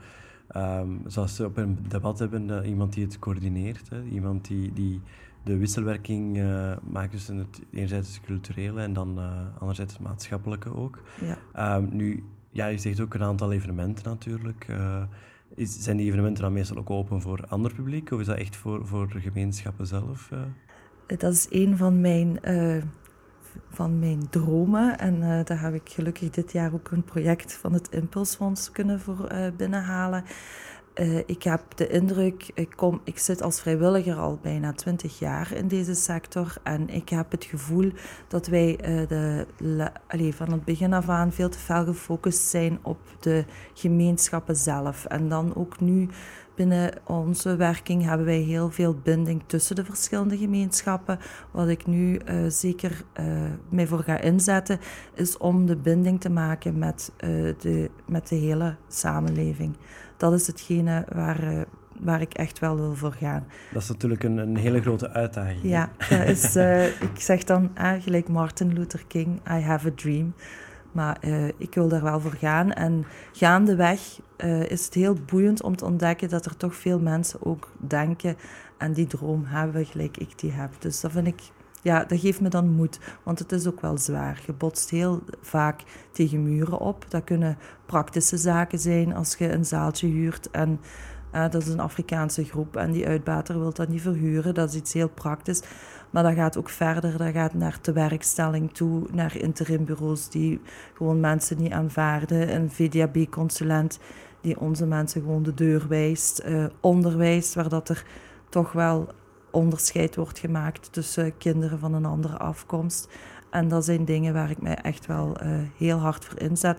um, 0.60 1.02
zoals 1.06 1.36
ze 1.36 1.44
op 1.44 1.56
een 1.56 1.78
debat 1.88 2.18
hebben, 2.18 2.46
de, 2.46 2.62
iemand 2.64 2.92
die 2.92 3.04
het 3.04 3.18
coördineert. 3.18 3.88
Hè, 3.88 4.02
iemand 4.02 4.46
die, 4.46 4.72
die 4.72 5.00
de 5.44 5.56
wisselwerking 5.56 6.36
uh, 6.36 6.76
maakt 6.90 7.10
tussen 7.10 7.36
het 7.36 7.60
enerzijds 7.70 8.14
het 8.14 8.26
culturele 8.26 8.80
en 8.80 8.92
dan 8.92 9.18
uh, 9.18 9.30
anderzijds 9.58 9.92
het 9.92 10.02
maatschappelijke 10.02 10.74
ook. 10.74 10.98
Ja. 11.20 11.76
Um, 11.76 11.88
nu, 11.92 12.24
ja, 12.58 12.66
je 12.66 12.78
zegt 12.78 13.00
ook 13.00 13.14
een 13.14 13.22
aantal 13.22 13.52
evenementen 13.52 14.04
natuurlijk. 14.04 14.66
Uh, 14.70 15.02
is, 15.54 15.82
zijn 15.82 15.96
die 15.96 16.06
evenementen 16.06 16.42
dan 16.42 16.52
meestal 16.52 16.76
ook 16.76 16.90
open 16.90 17.20
voor 17.20 17.44
ander 17.48 17.74
publiek? 17.74 18.10
Of 18.10 18.20
is 18.20 18.26
dat 18.26 18.36
echt 18.38 18.56
voor, 18.56 18.86
voor 18.86 19.08
de 19.08 19.20
gemeenschappen 19.20 19.86
zelf? 19.86 20.30
Dat 21.06 21.32
is 21.32 21.46
een 21.50 21.76
van 21.76 22.00
mijn, 22.00 22.40
van 23.70 23.98
mijn 23.98 24.28
dromen. 24.30 24.98
En 24.98 25.44
daar 25.44 25.60
heb 25.60 25.74
ik 25.74 25.88
gelukkig 25.88 26.30
dit 26.30 26.52
jaar 26.52 26.72
ook 26.72 26.90
een 26.90 27.04
project 27.04 27.52
van 27.52 27.72
het 27.72 27.88
Impulsfonds 27.90 28.72
kunnen 28.72 29.00
voor 29.00 29.28
binnenhalen. 30.98 31.24
ik 31.26 31.42
heb 31.42 31.62
de 31.74 31.88
indruk, 31.88 32.50
ik, 32.54 32.72
kom, 32.76 33.00
ik 33.04 33.18
zit 33.18 33.42
als 33.42 33.60
vrijwilliger 33.60 34.16
al 34.16 34.38
bijna 34.42 34.72
twintig 34.72 35.18
jaar 35.18 35.52
in 35.52 35.68
deze 35.68 35.94
sector. 35.94 36.54
En 36.62 36.88
ik 36.88 37.08
heb 37.08 37.30
het 37.30 37.44
gevoel 37.44 37.90
dat 38.28 38.46
wij 38.46 38.76
de, 39.08 39.46
allez, 40.06 40.36
van 40.36 40.52
het 40.52 40.64
begin 40.64 40.92
af 40.92 41.08
aan 41.08 41.32
veel 41.32 41.48
te 41.48 41.58
veel 41.58 41.84
gefocust 41.84 42.48
zijn 42.48 42.78
op 42.82 42.98
de 43.20 43.44
gemeenschappen 43.74 44.56
zelf. 44.56 45.04
En 45.04 45.28
dan 45.28 45.54
ook 45.54 45.80
nu 45.80 46.08
binnen 46.58 46.92
onze 47.04 47.56
werking 47.56 48.04
hebben 48.04 48.26
wij 48.26 48.38
heel 48.38 48.70
veel 48.70 48.96
binding 49.02 49.42
tussen 49.46 49.76
de 49.76 49.84
verschillende 49.84 50.36
gemeenschappen. 50.36 51.18
Wat 51.50 51.68
ik 51.68 51.86
nu 51.86 52.20
uh, 52.28 52.34
zeker 52.48 53.02
uh, 53.20 53.26
mij 53.68 53.86
voor 53.86 54.02
ga 54.02 54.20
inzetten, 54.20 54.78
is 55.14 55.36
om 55.36 55.66
de 55.66 55.76
binding 55.76 56.20
te 56.20 56.30
maken 56.30 56.78
met, 56.78 57.12
uh, 57.24 57.54
de, 57.58 57.90
met 58.06 58.28
de 58.28 58.34
hele 58.34 58.76
samenleving. 58.88 59.76
Dat 60.16 60.32
is 60.32 60.46
hetgene 60.46 61.04
waar, 61.14 61.66
waar 62.00 62.20
ik 62.20 62.34
echt 62.34 62.58
wel 62.58 62.76
wil 62.76 62.94
voor 62.94 63.12
gaan. 63.12 63.46
Dat 63.72 63.82
is 63.82 63.88
natuurlijk 63.88 64.22
een, 64.22 64.36
een 64.36 64.56
hele 64.56 64.80
grote 64.80 65.10
uitdaging. 65.10 65.62
Ja, 65.62 65.90
dat 66.08 66.28
is, 66.28 66.56
ik 67.12 67.20
zeg 67.20 67.44
dan 67.44 67.70
gelijk 68.00 68.28
Martin 68.28 68.72
Luther 68.72 69.04
King, 69.06 69.40
I 69.50 69.60
have 69.60 69.88
a 69.88 69.92
dream. 69.94 70.34
Maar 70.98 71.18
uh, 71.24 71.46
ik 71.46 71.74
wil 71.74 71.88
daar 71.88 72.02
wel 72.02 72.20
voor 72.20 72.36
gaan. 72.38 72.72
En 72.72 73.04
gaandeweg 73.32 74.20
uh, 74.38 74.70
is 74.70 74.84
het 74.84 74.94
heel 74.94 75.16
boeiend 75.26 75.62
om 75.62 75.76
te 75.76 75.84
ontdekken 75.84 76.28
dat 76.28 76.46
er 76.46 76.56
toch 76.56 76.74
veel 76.74 76.98
mensen 76.98 77.38
ook 77.42 77.68
denken 77.76 78.36
en 78.78 78.92
die 78.92 79.06
droom 79.06 79.44
hebben 79.44 79.86
gelijk 79.86 80.16
ik 80.16 80.38
die 80.38 80.50
heb. 80.50 80.70
Dus 80.78 81.00
dat 81.00 81.12
vind 81.12 81.26
ik, 81.26 81.40
ja, 81.82 82.04
dat 82.04 82.20
geeft 82.20 82.40
me 82.40 82.48
dan 82.48 82.70
moed. 82.70 82.98
Want 83.22 83.38
het 83.38 83.52
is 83.52 83.66
ook 83.66 83.80
wel 83.80 83.98
zwaar. 83.98 84.42
Je 84.46 84.52
botst 84.52 84.90
heel 84.90 85.22
vaak 85.40 85.82
tegen 86.12 86.42
muren 86.42 86.78
op. 86.78 87.04
Dat 87.08 87.24
kunnen 87.24 87.58
praktische 87.86 88.36
zaken 88.36 88.78
zijn 88.78 89.14
als 89.14 89.34
je 89.34 89.52
een 89.52 89.64
zaaltje 89.64 90.06
huurt 90.06 90.50
en 90.50 90.80
dat 91.30 91.54
is 91.54 91.68
een 91.68 91.80
Afrikaanse 91.80 92.44
groep 92.44 92.76
en 92.76 92.92
die 92.92 93.06
uitbater 93.06 93.58
wil 93.58 93.72
dat 93.72 93.88
niet 93.88 94.00
verhuren. 94.00 94.54
Dat 94.54 94.68
is 94.68 94.76
iets 94.76 94.92
heel 94.92 95.08
praktisch. 95.08 95.62
Maar 96.10 96.22
dat 96.22 96.34
gaat 96.34 96.56
ook 96.56 96.68
verder. 96.68 97.16
Dat 97.18 97.32
gaat 97.32 97.54
naar 97.54 97.78
de 97.82 97.92
werkstelling 97.92 98.72
toe, 98.72 99.06
naar 99.12 99.36
interimbureaus 99.36 100.28
die 100.28 100.60
gewoon 100.94 101.20
mensen 101.20 101.58
niet 101.58 101.72
aanvaarden. 101.72 102.54
Een 102.54 102.70
VDAB-consulent 102.70 103.98
die 104.40 104.60
onze 104.60 104.86
mensen 104.86 105.20
gewoon 105.20 105.42
de 105.42 105.54
deur 105.54 105.88
wijst. 105.88 106.42
Uh, 106.46 106.64
onderwijs, 106.80 107.54
waar 107.54 107.68
dat 107.68 107.88
er 107.88 108.04
toch 108.48 108.72
wel 108.72 109.08
onderscheid 109.50 110.16
wordt 110.16 110.38
gemaakt 110.38 110.92
tussen 110.92 111.36
kinderen 111.36 111.78
van 111.78 111.94
een 111.94 112.04
andere 112.04 112.38
afkomst. 112.38 113.08
En 113.50 113.68
dat 113.68 113.84
zijn 113.84 114.04
dingen 114.04 114.32
waar 114.32 114.50
ik 114.50 114.62
mij 114.62 114.76
echt 114.76 115.06
wel 115.06 115.36
uh, 115.42 115.58
heel 115.76 115.98
hard 115.98 116.24
voor 116.24 116.40
inzet. 116.40 116.78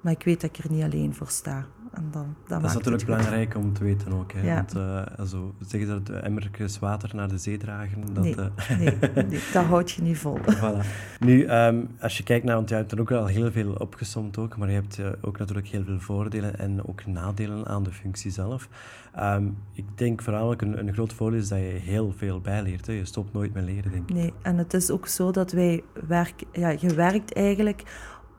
Maar 0.00 0.12
ik 0.12 0.24
weet 0.24 0.40
dat 0.40 0.56
ik 0.56 0.64
er 0.64 0.70
niet 0.70 0.82
alleen 0.82 1.14
voor 1.14 1.28
sta. 1.28 1.66
En 1.94 2.08
dan, 2.10 2.34
dan 2.46 2.60
dat 2.60 2.70
is 2.70 2.76
natuurlijk 2.76 3.04
belangrijk 3.04 3.56
om 3.56 3.72
te 3.72 3.84
weten 3.84 4.12
ook. 4.12 4.32
Hè? 4.32 4.54
Want 4.54 4.76
uh, 4.76 5.02
also, 5.16 5.54
zeggen 5.66 5.88
dat 5.88 6.06
de 6.06 6.16
emmertjes 6.16 6.78
water 6.78 7.10
naar 7.14 7.28
de 7.28 7.38
zee 7.38 7.56
dragen, 7.56 8.14
dat... 8.14 8.24
Nee, 8.24 8.36
uh... 8.36 8.46
nee, 8.78 8.98
nee, 9.14 9.40
dat 9.52 9.64
houd 9.64 9.90
je 9.90 10.02
niet 10.02 10.18
vol. 10.18 10.38
voilà. 10.60 10.86
Nu, 11.18 11.50
um, 11.50 11.88
als 12.00 12.16
je 12.16 12.22
kijkt 12.22 12.44
naar... 12.44 12.54
Want 12.54 12.68
je 12.68 12.74
hebt 12.74 12.92
er 12.92 13.00
ook 13.00 13.10
al 13.10 13.26
heel 13.26 13.52
veel 13.52 13.72
opgesomd 13.72 14.38
ook, 14.38 14.56
maar 14.56 14.68
je 14.68 14.74
hebt 14.74 14.98
uh, 14.98 15.06
ook 15.20 15.38
natuurlijk 15.38 15.66
heel 15.66 15.84
veel 15.84 16.00
voordelen 16.00 16.58
en 16.58 16.86
ook 16.86 17.06
nadelen 17.06 17.66
aan 17.66 17.82
de 17.82 17.92
functie 17.92 18.30
zelf. 18.30 18.68
Um, 19.20 19.56
ik 19.72 19.84
denk 19.94 20.22
vooral 20.22 20.54
een, 20.56 20.78
een 20.78 20.92
groot 20.92 21.12
voordeel 21.12 21.38
is 21.38 21.48
dat 21.48 21.58
je 21.58 21.64
heel 21.64 22.12
veel 22.16 22.40
bijleert. 22.40 22.86
Hè? 22.86 22.92
Je 22.92 23.04
stopt 23.04 23.32
nooit 23.32 23.54
met 23.54 23.64
leren, 23.64 23.90
denk 23.90 24.10
ik. 24.10 24.16
Nee, 24.16 24.32
en 24.42 24.58
het 24.58 24.74
is 24.74 24.90
ook 24.90 25.06
zo 25.06 25.30
dat 25.30 25.52
wij 25.52 25.82
werk... 26.06 26.44
Ja, 26.52 26.68
je 26.68 26.94
werkt 26.94 27.32
eigenlijk 27.32 27.82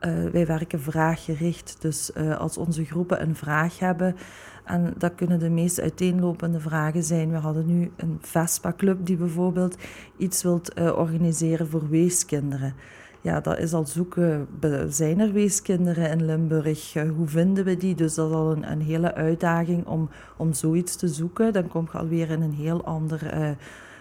uh, 0.00 0.30
wij 0.30 0.46
werken 0.46 0.80
vraaggericht. 0.80 1.76
Dus 1.80 2.10
uh, 2.16 2.36
als 2.36 2.56
onze 2.56 2.84
groepen 2.84 3.22
een 3.22 3.36
vraag 3.36 3.78
hebben, 3.78 4.16
en 4.64 4.94
dat 4.98 5.14
kunnen 5.14 5.38
de 5.38 5.50
meest 5.50 5.80
uiteenlopende 5.80 6.60
vragen 6.60 7.02
zijn. 7.02 7.30
We 7.30 7.36
hadden 7.36 7.66
nu 7.66 7.90
een 7.96 8.18
Vespa-club 8.20 9.06
die 9.06 9.16
bijvoorbeeld 9.16 9.76
iets 10.16 10.42
wilt 10.42 10.78
uh, 10.78 10.98
organiseren 10.98 11.68
voor 11.68 11.88
weeskinderen. 11.88 12.74
Ja, 13.20 13.40
dat 13.40 13.58
is 13.58 13.72
al 13.72 13.86
zoeken. 13.86 14.48
Zijn 14.88 15.20
er 15.20 15.32
weeskinderen 15.32 16.10
in 16.10 16.24
Limburg? 16.24 16.92
hoe 16.92 17.26
vinden 17.26 17.64
we 17.64 17.76
die? 17.76 17.94
Dus 17.94 18.14
dat 18.14 18.30
is 18.30 18.34
al 18.34 18.52
een, 18.52 18.70
een, 18.70 18.82
hele 18.82 19.14
uitdaging 19.14 19.86
om, 19.86 20.08
om 20.36 20.52
zoiets 20.52 20.96
te 20.96 21.08
zoeken. 21.08 21.52
Dan 21.52 21.68
kom 21.68 21.88
je 21.92 21.98
alweer 21.98 22.30
in 22.30 22.42
een 22.42 22.54
heel 22.54 22.84
ander 22.84 23.20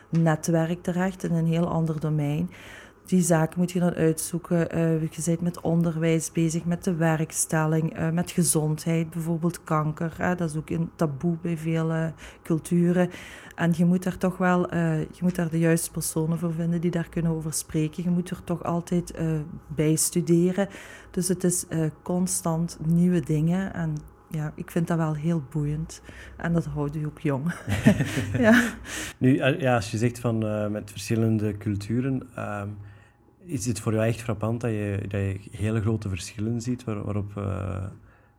netwerk 0.10 0.84
terecht, 0.84 1.24
in 1.24 1.34
een 1.34 1.48
heel 1.48 1.68
ander 1.68 2.00
domein 2.00 2.50
die 3.06 3.22
zaken 3.22 3.60
moet 3.60 3.72
je 3.72 3.80
dan 3.80 3.94
uitzoeken. 3.94 4.78
Uh, 4.78 5.02
je 5.02 5.22
bent 5.26 5.42
met 5.42 5.62
onderwijs 5.62 6.32
bezig, 6.32 6.66
met 6.66 6.84
de 6.84 6.96
werkstelling, 6.96 8.00
uh, 8.00 8.10
met 8.10 8.32
gezondheid, 8.32 9.10
bijvoorbeeld 9.10 9.64
kanker. 9.64 10.16
Uh, 10.22 10.36
dat 10.36 10.50
is 10.50 10.56
ook 10.56 10.70
een 10.70 10.90
taboe 10.96 11.38
bij 11.42 11.58
vele 11.58 12.14
culturen. 12.44 13.10
En 13.56 13.74
je 13.76 13.86
moet 13.86 14.04
daar 14.04 14.18
toch 14.18 14.38
wel 14.38 14.76
je 14.76 15.22
moet 15.22 15.36
daar 15.36 15.50
de 15.50 15.60
juiste 15.60 15.92
personen 15.92 16.40
voor 16.40 16.54
vinden 16.54 16.82
die 16.82 16.92
daar 16.92 17.10
kunnen 17.10 17.32
over 17.32 17.54
spreken. 17.54 18.04
Je 18.04 18.10
moet 18.10 18.30
er 18.30 18.44
toch 18.44 18.64
altijd 18.64 19.14
bij 19.68 19.96
studeren. 19.96 20.68
Dus 21.12 21.28
het 21.28 21.44
is 21.44 21.66
constant 22.04 22.78
nieuwe 22.86 23.20
dingen. 23.20 23.74
En 23.74 23.98
ja, 24.30 24.52
ik 24.56 24.72
vind 24.72 24.88
dat 24.88 24.98
wel 24.98 25.16
heel 25.16 25.44
boeiend. 25.52 26.02
En 26.38 26.54
dat 26.54 26.66
houdt 26.66 26.96
u 26.96 27.06
ook 27.06 27.20
jong. 27.20 27.54
ja. 28.38 28.74
Nu, 29.18 29.38
ja, 29.60 29.76
als 29.76 29.92
je 29.92 29.98
zegt 29.98 30.20
van 30.20 30.38
met 30.72 30.92
verschillende 30.92 31.58
culturen. 31.58 32.22
Ehm, 32.36 32.68
is 33.46 33.66
het 33.66 33.80
voor 33.80 33.94
jou 33.94 34.06
echt 34.06 34.22
frappant 34.22 34.62
dat 34.62 34.72
je, 34.72 35.00
dat 35.08 35.22
je 35.22 35.40
hele 35.52 35.82
grote 35.82 36.10
verschillen 36.10 36.62
ziet 36.62 36.84
waar, 36.84 37.04
waarop 37.04 37.34
uh, 37.38 37.84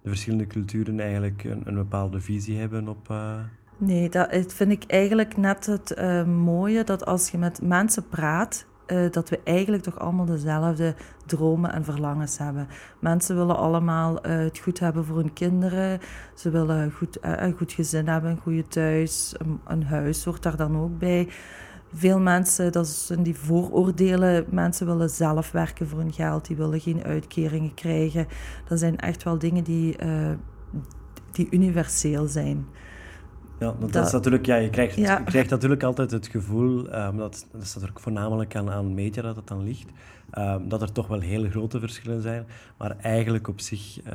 de 0.03 0.09
verschillende 0.09 0.47
culturen 0.47 1.01
eigenlijk 1.01 1.45
een, 1.45 1.63
een 1.65 1.75
bepaalde 1.75 2.21
visie 2.21 2.59
hebben 2.59 2.89
op... 2.89 3.09
Uh... 3.11 3.35
Nee, 3.77 4.09
dat 4.09 4.55
vind 4.55 4.71
ik 4.71 4.85
eigenlijk 4.87 5.37
net 5.37 5.67
het 5.67 5.95
uh, 5.99 6.25
mooie, 6.25 6.85
dat 6.85 7.07
als 7.07 7.31
je 7.31 7.39
met 7.39 7.63
mensen 7.63 8.09
praat 8.09 8.67
dat 9.11 9.29
we 9.29 9.41
eigenlijk 9.45 9.83
toch 9.83 9.99
allemaal 9.99 10.25
dezelfde 10.25 10.95
dromen 11.27 11.73
en 11.73 11.85
verlangens 11.85 12.39
hebben. 12.39 12.69
Mensen 12.99 13.37
willen 13.37 13.57
allemaal 13.57 14.19
het 14.23 14.59
goed 14.59 14.79
hebben 14.79 15.05
voor 15.05 15.17
hun 15.17 15.33
kinderen. 15.33 16.01
Ze 16.35 16.51
willen 16.51 16.93
goed, 16.93 17.19
een 17.21 17.57
goed 17.57 17.73
gezin 17.73 18.09
hebben, 18.09 18.31
een 18.31 18.41
goede 18.41 18.67
thuis, 18.67 19.35
een, 19.39 19.61
een, 19.67 19.85
huis 19.85 20.25
hoort 20.25 20.43
daar 20.43 20.57
dan 20.57 20.77
ook 20.77 20.99
bij. 20.99 21.29
Veel 21.97 22.21
mensen, 22.21 22.73
dat 22.73 22.87
zijn 22.89 23.23
die 23.23 23.37
vooroordelen, 23.37 24.45
mensen 24.51 24.87
willen 24.87 25.11
zelf 25.11 25.53
werken 25.53 25.89
voor 25.89 25.99
hun 25.99 26.13
geld, 26.13 26.47
die 26.47 26.57
willen 26.57 26.81
geen 26.81 27.05
uitkeringen 27.05 27.75
krijgen. 27.75 28.27
Dat 28.69 28.79
zijn 28.79 28.99
echt 28.99 29.23
wel 29.23 29.39
dingen 29.39 29.65
die, 29.65 29.97
die 31.33 31.47
universeel 31.51 32.27
zijn. 32.27 32.67
Ja, 33.59 33.75
dat, 33.81 33.93
dat, 33.93 34.07
is 34.07 34.13
natuurlijk, 34.13 34.47
ja, 34.47 34.57
je, 34.57 34.71
krijgt, 34.71 34.97
je 34.97 35.23
krijgt 35.25 35.51
natuurlijk 35.51 35.83
altijd 35.83 36.11
het 36.11 36.27
gevoel, 36.27 36.79
um, 36.79 37.17
dat, 37.17 37.47
dat 37.53 37.63
is 37.63 37.75
natuurlijk 37.75 38.01
voornamelijk 38.01 38.57
aan, 38.57 38.71
aan 38.71 38.95
media 38.95 39.23
dat 39.23 39.37
het 39.37 39.47
dan 39.47 39.63
ligt, 39.63 39.89
um, 40.33 40.69
dat 40.69 40.83
er 40.83 40.93
toch 40.93 41.07
wel 41.07 41.21
hele 41.21 41.51
grote 41.51 41.81
verschillen 41.81 42.23
zijn, 42.23 42.47
maar 42.77 42.97
eigenlijk 43.01 43.49
op 43.49 43.61
zich 43.61 43.99
uh, 44.07 44.13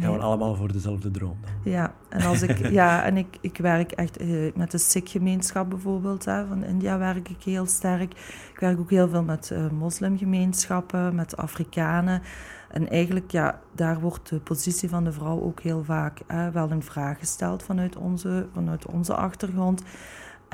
gaan 0.00 0.12
we 0.12 0.18
allemaal 0.18 0.54
voor 0.54 0.72
dezelfde 0.72 1.10
droom. 1.10 1.38
Ja, 1.64 1.94
en, 2.08 2.22
als 2.22 2.42
ik, 2.42 2.68
ja, 2.80 3.04
en 3.04 3.16
ik, 3.16 3.38
ik 3.40 3.56
werk 3.56 3.92
echt 3.92 4.20
uh, 4.20 4.52
met 4.54 4.70
de 4.70 4.78
Sikh-gemeenschap 4.78 5.70
bijvoorbeeld, 5.70 6.24
hè, 6.24 6.46
van 6.46 6.64
India 6.64 6.98
werk 6.98 7.28
ik 7.28 7.42
heel 7.42 7.66
sterk. 7.66 8.12
Ik 8.52 8.60
werk 8.60 8.78
ook 8.78 8.90
heel 8.90 9.08
veel 9.08 9.22
met 9.22 9.50
uh, 9.52 9.70
moslimgemeenschappen, 9.70 11.14
met 11.14 11.36
Afrikanen. 11.36 12.22
En 12.70 12.88
eigenlijk, 12.88 13.30
ja, 13.30 13.60
daar 13.72 14.00
wordt 14.00 14.28
de 14.28 14.40
positie 14.40 14.88
van 14.88 15.04
de 15.04 15.12
vrouw 15.12 15.40
ook 15.40 15.60
heel 15.60 15.84
vaak 15.84 16.20
hè, 16.26 16.50
wel 16.50 16.70
in 16.70 16.82
vraag 16.82 17.18
gesteld 17.18 17.62
vanuit 17.62 17.96
onze, 17.96 18.46
vanuit 18.52 18.86
onze 18.86 19.14
achtergrond. 19.14 19.82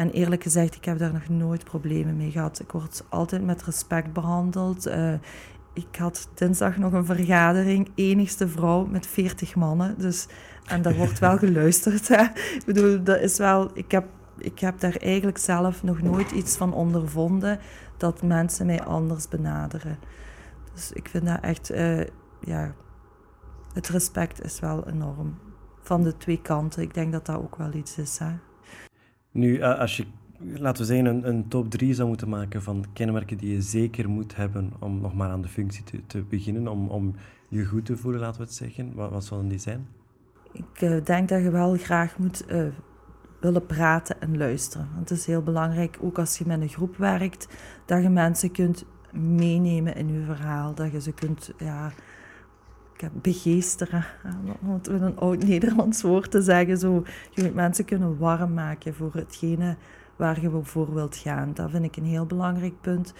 En 0.01 0.11
eerlijk 0.11 0.43
gezegd, 0.43 0.75
ik 0.75 0.85
heb 0.85 0.99
daar 0.99 1.13
nog 1.13 1.29
nooit 1.29 1.65
problemen 1.65 2.17
mee 2.17 2.31
gehad. 2.31 2.61
Ik 2.61 2.73
word 2.73 3.05
altijd 3.09 3.45
met 3.45 3.63
respect 3.63 4.13
behandeld. 4.13 4.87
Uh, 4.87 5.13
ik 5.73 5.97
had 5.99 6.29
dinsdag 6.35 6.77
nog 6.77 6.93
een 6.93 7.05
vergadering, 7.05 7.91
enigste 7.95 8.49
vrouw 8.49 8.85
met 8.85 9.07
40 9.07 9.55
mannen. 9.55 9.95
Dus, 9.99 10.27
en 10.67 10.83
daar 10.83 10.95
wordt 10.95 11.19
wel 11.19 11.39
geluisterd. 11.47 12.09
Hè. 12.09 12.23
Ik 12.23 12.63
bedoel, 12.67 13.03
dat 13.03 13.21
is 13.21 13.39
wel. 13.39 13.71
Ik 13.75 13.91
heb, 13.91 14.05
ik 14.39 14.59
heb 14.59 14.81
daar 14.81 14.97
eigenlijk 14.97 15.39
zelf 15.39 15.83
nog 15.83 16.03
nooit 16.03 16.31
iets 16.31 16.57
van 16.57 16.75
ondervonden 16.75 17.59
dat 17.97 18.23
mensen 18.23 18.67
mij 18.67 18.83
anders 18.83 19.29
benaderen. 19.29 19.99
Dus 20.75 20.93
ik 20.93 21.09
vind 21.09 21.27
dat 21.27 21.41
echt, 21.41 21.71
uh, 21.71 22.05
ja, 22.41 22.75
het 23.73 23.89
respect 23.89 24.45
is 24.45 24.61
wel 24.61 24.89
enorm. 24.89 25.39
Van 25.83 26.03
de 26.03 26.17
twee 26.17 26.41
kanten. 26.43 26.83
Ik 26.83 26.95
denk 26.95 27.13
dat 27.13 27.27
dat 27.27 27.37
ook 27.37 27.57
wel 27.57 27.73
iets 27.73 27.99
is. 27.99 28.19
Hè. 28.19 28.50
Nu, 29.31 29.59
uh, 29.59 29.79
als 29.79 29.97
je, 29.97 30.05
laten 30.39 30.83
we 30.83 30.89
zeggen, 30.89 31.07
een, 31.07 31.29
een, 31.29 31.49
top 31.49 31.71
3 31.71 31.95
zou 31.95 32.09
moeten 32.09 32.29
maken 32.29 32.63
van 32.63 32.85
kenmerken 32.93 33.37
die 33.37 33.53
je 33.53 33.63
zeker 33.63 34.09
moet 34.09 34.37
hebben 34.37 34.73
om 34.79 35.01
nog 35.01 35.15
maar 35.15 35.31
aan 35.31 35.43
de 35.43 35.49
functie 35.49 35.85
te, 35.85 36.07
te 36.07 36.23
beginnen, 36.23 36.69
om, 36.69 36.89
om 36.89 37.15
je 37.49 37.65
goed 37.65 37.85
te 37.85 37.97
voelen, 37.97 38.21
laten 38.21 38.41
we 38.41 38.47
het 38.47 38.55
zeggen. 38.55 38.95
Wat, 38.95 39.29
wat 39.29 39.49
die 39.49 39.59
zijn? 39.59 39.87
Ik 40.53 40.81
uh, 40.81 41.05
denk 41.05 41.29
dat 41.29 41.43
je 41.43 41.51
wel 41.51 41.77
graag 41.77 42.19
moet 42.19 42.45
willen 43.41 43.67
praten 43.67 44.21
en 44.21 44.37
luisteren. 44.37 44.89
Want 44.95 45.09
het 45.09 45.19
is 45.19 45.27
heel 45.27 45.43
belangrijk, 45.43 45.99
ook 46.01 46.19
als 46.19 46.39
je 46.39 46.45
met 46.47 46.61
een 46.61 46.69
groep 46.69 46.97
werkt, 46.97 47.49
dat 47.87 48.03
je 48.03 48.09
mensen 48.09 48.51
kunt 48.51 48.85
meenemen 49.13 49.95
in 49.95 50.13
je 50.13 50.25
verhaal. 50.25 50.75
Dat 50.75 50.93
je 50.93 51.01
ze 51.01 51.13
kunt 51.13 51.53
ja, 51.59 51.93
begeesteren, 53.13 54.05
om 54.63 54.73
het 54.73 54.91
met 54.91 55.01
een 55.01 55.19
oud-Nederlands 55.19 56.03
woord 56.03 56.31
te 56.31 56.43
zeggen. 56.43 56.79
Zo, 56.79 57.05
je 57.31 57.43
moet 57.43 57.55
mensen 57.55 57.85
kunnen 57.85 58.19
warm 58.19 58.55
maken 58.55 58.95
voor 58.95 59.15
hetgene 59.15 59.77
waar 60.17 60.41
je 60.41 60.51
voor 60.63 60.95
wilt 60.95 61.17
gaan. 61.17 61.51
Dat 61.55 61.71
vind 61.71 61.85
ik 61.85 61.97
een 61.97 62.05
heel 62.05 62.27
belangrijk 62.27 62.81
punt. 62.81 63.15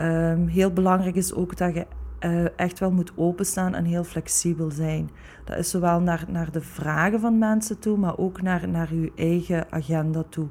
Um, 0.00 0.46
heel 0.46 0.72
belangrijk 0.72 1.14
is 1.14 1.34
ook 1.34 1.56
dat 1.56 1.74
je 1.74 1.86
uh, 2.20 2.58
echt 2.58 2.78
wel 2.78 2.90
moet 2.90 3.12
openstaan 3.14 3.74
en 3.74 3.84
heel 3.84 4.04
flexibel 4.04 4.70
zijn. 4.70 5.10
Dat 5.44 5.56
is 5.56 5.70
zowel 5.70 6.00
naar, 6.00 6.24
naar 6.28 6.52
de 6.52 6.60
vragen 6.60 7.20
van 7.20 7.38
mensen 7.38 7.78
toe, 7.78 7.96
maar 7.96 8.18
ook 8.18 8.42
naar, 8.42 8.68
naar 8.68 8.94
je 8.94 9.12
eigen 9.16 9.72
agenda 9.72 10.22
toe 10.28 10.48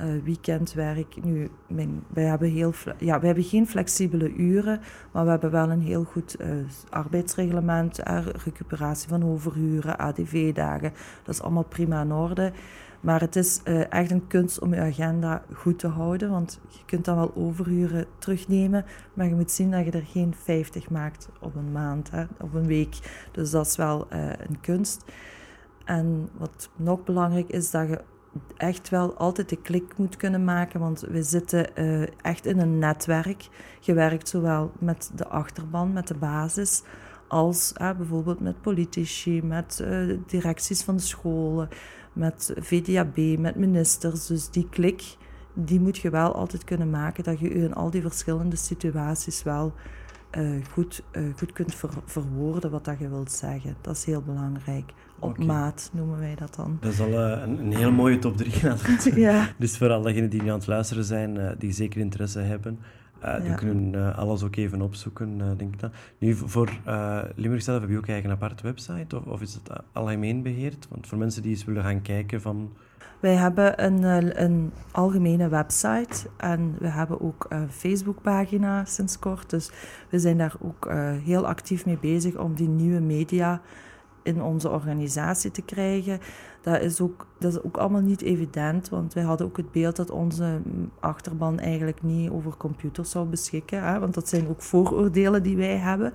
uh, 0.00 0.22
weekendwerk. 0.24 1.24
Nu, 1.24 1.50
mijn, 1.66 2.04
wij, 2.08 2.24
hebben 2.24 2.50
heel, 2.50 2.72
ja, 2.98 3.18
wij 3.18 3.26
hebben 3.26 3.44
geen 3.44 3.66
flexibele 3.66 4.32
uren, 4.32 4.80
maar 5.12 5.24
we 5.24 5.30
hebben 5.30 5.50
wel 5.50 5.70
een 5.70 5.80
heel 5.80 6.04
goed 6.04 6.40
uh, 6.40 6.46
arbeidsreglement, 6.90 7.98
recuperatie 8.44 9.08
van 9.08 9.24
overuren, 9.24 9.98
ADV-dagen. 9.98 10.92
Dat 11.24 11.34
is 11.34 11.42
allemaal 11.42 11.64
prima 11.64 12.02
in 12.02 12.12
orde. 12.12 12.52
Maar 13.00 13.20
het 13.20 13.36
is 13.36 13.62
echt 13.88 14.10
een 14.10 14.26
kunst 14.26 14.60
om 14.60 14.74
je 14.74 14.80
agenda 14.80 15.42
goed 15.52 15.78
te 15.78 15.86
houden, 15.86 16.30
want 16.30 16.60
je 16.68 16.84
kunt 16.86 17.04
dan 17.04 17.16
wel 17.16 17.32
overuren 17.34 18.06
terugnemen, 18.18 18.84
maar 19.14 19.26
je 19.26 19.34
moet 19.34 19.50
zien 19.50 19.70
dat 19.70 19.84
je 19.84 19.90
er 19.90 20.04
geen 20.06 20.34
50 20.34 20.90
maakt 20.90 21.28
op 21.40 21.54
een 21.54 21.72
maand, 21.72 22.10
hè, 22.10 22.24
op 22.40 22.54
een 22.54 22.66
week. 22.66 23.26
Dus 23.32 23.50
dat 23.50 23.66
is 23.66 23.76
wel 23.76 24.06
een 24.10 24.60
kunst. 24.60 25.04
En 25.84 26.28
wat 26.38 26.70
nog 26.76 27.04
belangrijk 27.04 27.48
is, 27.48 27.70
dat 27.70 27.88
je 27.88 28.00
echt 28.56 28.88
wel 28.88 29.16
altijd 29.16 29.48
de 29.48 29.56
klik 29.56 29.96
moet 29.96 30.16
kunnen 30.16 30.44
maken, 30.44 30.80
want 30.80 31.00
we 31.00 31.22
zitten 31.22 31.66
uh, 31.74 32.06
echt 32.22 32.46
in 32.46 32.58
een 32.58 32.78
netwerk. 32.78 33.48
Je 33.80 33.94
werkt 33.94 34.28
zowel 34.28 34.72
met 34.78 35.10
de 35.14 35.28
achterban, 35.28 35.92
met 35.92 36.08
de 36.08 36.14
basis, 36.14 36.82
als 37.28 37.72
uh, 37.80 37.90
bijvoorbeeld 37.96 38.40
met 38.40 38.60
politici, 38.60 39.42
met 39.42 39.80
uh, 39.82 40.18
directies 40.26 40.82
van 40.82 41.00
scholen, 41.00 41.68
met 42.12 42.54
VDAB, 42.56 43.38
met 43.38 43.56
ministers. 43.56 44.26
Dus 44.26 44.50
die 44.50 44.68
klik, 44.68 45.16
die 45.52 45.80
moet 45.80 45.96
je 45.96 46.10
wel 46.10 46.34
altijd 46.34 46.64
kunnen 46.64 46.90
maken, 46.90 47.24
dat 47.24 47.38
je 47.38 47.48
in 47.48 47.74
al 47.74 47.90
die 47.90 48.02
verschillende 48.02 48.56
situaties 48.56 49.42
wel 49.42 49.72
goed, 50.70 51.02
goed 51.36 51.52
kunt 51.52 51.74
ver 51.74 51.90
verwoorden 52.04 52.70
wat 52.70 52.84
dat 52.84 52.98
je 52.98 53.08
wilt 53.08 53.32
zeggen. 53.32 53.76
Dat 53.80 53.96
is 53.96 54.04
heel 54.04 54.22
belangrijk 54.22 54.92
op 55.18 55.44
maat 55.44 55.90
noemen 55.92 56.18
wij 56.18 56.34
dat 56.34 56.54
dan. 56.54 56.78
Dat 56.80 56.92
is 56.92 57.00
al 57.00 57.08
uh, 57.08 57.42
een, 57.42 57.58
een 57.58 57.76
heel 57.76 57.92
mooie 57.92 58.18
top 58.18 58.36
3 58.36 58.52
ja. 59.20 59.48
Dus 59.58 59.76
voor 59.76 59.90
allen 59.90 60.30
die 60.30 60.42
nu 60.42 60.48
aan 60.48 60.58
het 60.58 60.66
luisteren 60.66 61.04
zijn, 61.04 61.36
uh, 61.36 61.50
die 61.58 61.72
zeker 61.72 62.00
interesse 62.00 62.38
hebben, 62.38 62.78
uh, 63.24 63.40
die 63.40 63.54
kunnen 63.54 64.16
alles 64.16 64.42
ook 64.42 64.56
even 64.56 64.82
opzoeken, 64.82 65.38
denk 65.56 65.74
ik 65.74 65.80
dan. 65.80 65.90
Nu, 66.18 66.34
voor 66.34 66.70
Limburg 67.34 67.62
zelf 67.62 67.80
heb 67.80 67.90
je 67.90 67.96
ook 67.96 68.08
eigenlijk 68.08 68.24
een 68.40 68.46
aparte 68.46 68.62
website, 68.62 69.16
of, 69.16 69.24
of 69.24 69.40
is 69.40 69.54
het 69.54 69.80
algemeen 69.92 70.42
beheerd? 70.42 70.86
Want 70.90 71.06
voor 71.06 71.18
mensen 71.18 71.42
die 71.42 71.50
eens 71.50 71.64
willen 71.64 71.82
gaan 71.82 72.02
kijken 72.02 72.40
van... 72.40 72.72
Wij 73.20 73.34
hebben 73.34 73.84
een, 73.84 74.42
een 74.42 74.72
algemene 74.90 75.48
website 75.48 76.28
en 76.36 76.76
we 76.78 76.88
hebben 76.88 77.20
ook 77.20 77.46
een 77.48 77.70
Facebookpagina 77.70 78.84
sinds 78.84 79.18
kort. 79.18 79.50
Dus 79.50 79.70
we 80.10 80.18
zijn 80.18 80.38
daar 80.38 80.54
ook 80.60 80.92
heel 81.24 81.46
actief 81.46 81.86
mee 81.86 81.98
bezig 81.98 82.36
om 82.36 82.54
die 82.54 82.68
nieuwe 82.68 83.00
media 83.00 83.60
in 84.24 84.42
onze 84.42 84.70
organisatie 84.70 85.50
te 85.50 85.62
krijgen. 85.62 86.20
Dat 86.62 86.80
is, 86.80 87.00
ook, 87.00 87.26
dat 87.38 87.52
is 87.52 87.62
ook 87.62 87.76
allemaal 87.76 88.00
niet 88.00 88.22
evident, 88.22 88.88
want 88.88 89.14
wij 89.14 89.22
hadden 89.22 89.46
ook 89.46 89.56
het 89.56 89.72
beeld 89.72 89.96
dat 89.96 90.10
onze 90.10 90.60
achterban 91.00 91.58
eigenlijk 91.58 92.02
niet 92.02 92.30
over 92.30 92.56
computers 92.56 93.10
zou 93.10 93.26
beschikken. 93.26 93.84
Hè? 93.84 93.98
Want 93.98 94.14
dat 94.14 94.28
zijn 94.28 94.48
ook 94.48 94.62
vooroordelen 94.62 95.42
die 95.42 95.56
wij 95.56 95.76
hebben. 95.76 96.12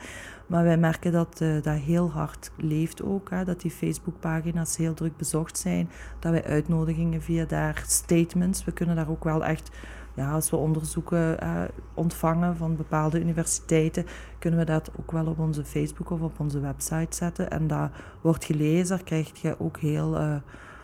Maar 0.48 0.64
wij 0.64 0.78
merken 0.78 1.12
dat 1.12 1.40
uh, 1.42 1.62
dat 1.62 1.78
heel 1.78 2.12
hard 2.12 2.52
leeft 2.58 3.04
ook. 3.04 3.30
Hè? 3.30 3.44
Dat 3.46 3.62
die 3.62 3.72
Facebookpagina's 3.72 4.78
heel 4.78 4.94
druk 4.94 5.18
bezocht 5.18 5.58
zijn. 5.58 5.90
Dat 6.20 6.32
wij 6.32 6.44
uitnodigingen 6.44 7.22
via 7.22 7.46
daar, 7.46 7.84
statements, 7.88 8.64
we 8.64 8.72
kunnen 8.72 8.96
daar 8.96 9.10
ook 9.10 9.24
wel 9.24 9.46
echt 9.46 9.70
ja, 10.14 10.32
als 10.32 10.50
we 10.50 10.56
onderzoeken 10.56 11.38
uh, 11.44 11.62
ontvangen 11.94 12.58
van 12.58 12.76
bepaalde 12.76 13.20
universiteiten, 13.20 14.06
kunnen 14.40 14.60
we 14.60 14.66
dat 14.66 14.92
ook 15.00 15.12
wel 15.12 15.26
op 15.26 15.40
onze 15.40 15.66
Facebook 15.66 16.10
of 16.10 16.22
op 16.22 16.40
onze 16.40 16.60
website 16.60 17.16
zetten. 17.16 17.52
En 17.52 17.68
dat 17.68 17.92
wordt 18.22 18.46
gelezen, 18.46 18.96
daar 18.96 19.06
krijg 19.06 19.42
je 19.42 19.60
ook 19.60 19.78
heel 19.78 20.22
uh, 20.22 20.36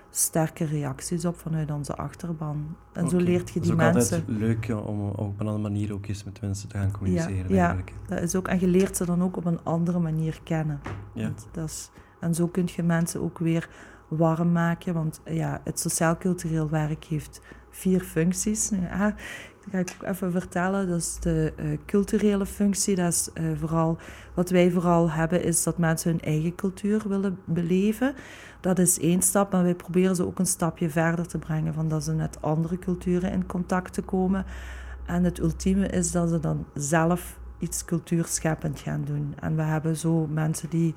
sterke 0.09 0.65
reacties 0.65 1.25
op 1.25 1.37
vanuit 1.37 1.71
onze 1.71 1.95
achterban. 1.95 2.75
En 2.93 3.09
zo 3.09 3.17
leert 3.17 3.49
je 3.49 3.59
die 3.59 3.73
mensen... 3.73 3.95
Het 3.95 4.11
is 4.11 4.13
ook 4.13 4.27
altijd 4.27 4.39
leuk 4.39 4.87
om 4.87 5.09
op 5.09 5.39
een 5.39 5.47
andere 5.47 5.69
manier 5.69 5.93
ook 5.93 6.07
eens 6.07 6.23
met 6.23 6.41
mensen 6.41 6.69
te 6.69 6.77
gaan 6.77 6.91
communiceren. 6.91 7.53
Ja, 7.53 7.71
ja 7.71 7.77
dat 8.07 8.21
is 8.21 8.35
ook, 8.35 8.47
en 8.47 8.59
je 8.59 8.67
leert 8.67 8.97
ze 8.97 9.05
dan 9.05 9.23
ook 9.23 9.37
op 9.37 9.45
een 9.45 9.63
andere 9.63 9.99
manier 9.99 10.39
kennen. 10.43 10.81
Ja. 11.13 11.31
Dat 11.51 11.69
is, 11.69 11.89
en 12.19 12.35
zo 12.35 12.47
kun 12.47 12.67
je 12.75 12.83
mensen 12.83 13.21
ook 13.21 13.39
weer 13.39 13.69
warm 14.07 14.51
maken, 14.51 14.93
want 14.93 15.21
ja, 15.25 15.61
het 15.63 15.79
sociaal-cultureel 15.79 16.69
werk 16.69 17.03
heeft 17.03 17.41
vier 17.69 18.01
functies. 18.01 18.69
Ja, 18.69 19.15
dat 19.61 19.71
ga 19.71 19.79
ik 19.79 19.95
ook 19.95 20.09
even 20.09 20.31
vertellen. 20.31 20.87
Dat 20.87 20.97
is 20.97 21.17
de 21.19 21.53
uh, 21.59 21.77
culturele 21.85 22.45
functie. 22.45 22.95
Dat 22.95 23.11
is 23.11 23.29
uh, 23.33 23.57
vooral, 23.57 23.97
wat 24.33 24.49
wij 24.49 24.71
vooral 24.71 25.11
hebben, 25.11 25.43
is 25.43 25.63
dat 25.63 25.77
mensen 25.77 26.11
hun 26.11 26.21
eigen 26.21 26.55
cultuur 26.55 27.07
willen 27.07 27.39
beleven. 27.45 28.13
Dat 28.61 28.79
is 28.79 28.99
één 28.99 29.21
stap, 29.21 29.51
maar 29.51 29.63
wij 29.63 29.75
proberen 29.75 30.15
ze 30.15 30.25
ook 30.25 30.39
een 30.39 30.45
stapje 30.45 30.89
verder 30.89 31.27
te 31.27 31.37
brengen, 31.37 31.73
van 31.73 31.89
dat 31.89 32.03
ze 32.03 32.13
met 32.13 32.41
andere 32.41 32.79
culturen 32.79 33.31
in 33.31 33.45
contact 33.45 33.93
te 33.93 34.01
komen. 34.01 34.45
En 35.05 35.23
het 35.23 35.39
ultieme 35.39 35.87
is 35.87 36.11
dat 36.11 36.29
ze 36.29 36.39
dan 36.39 36.65
zelf 36.73 37.39
iets 37.59 37.85
cultuurscheppend 37.85 38.79
gaan 38.79 39.03
doen. 39.05 39.33
En 39.39 39.55
we 39.55 39.61
hebben 39.61 39.97
zo 39.97 40.27
mensen 40.27 40.69
die 40.69 40.95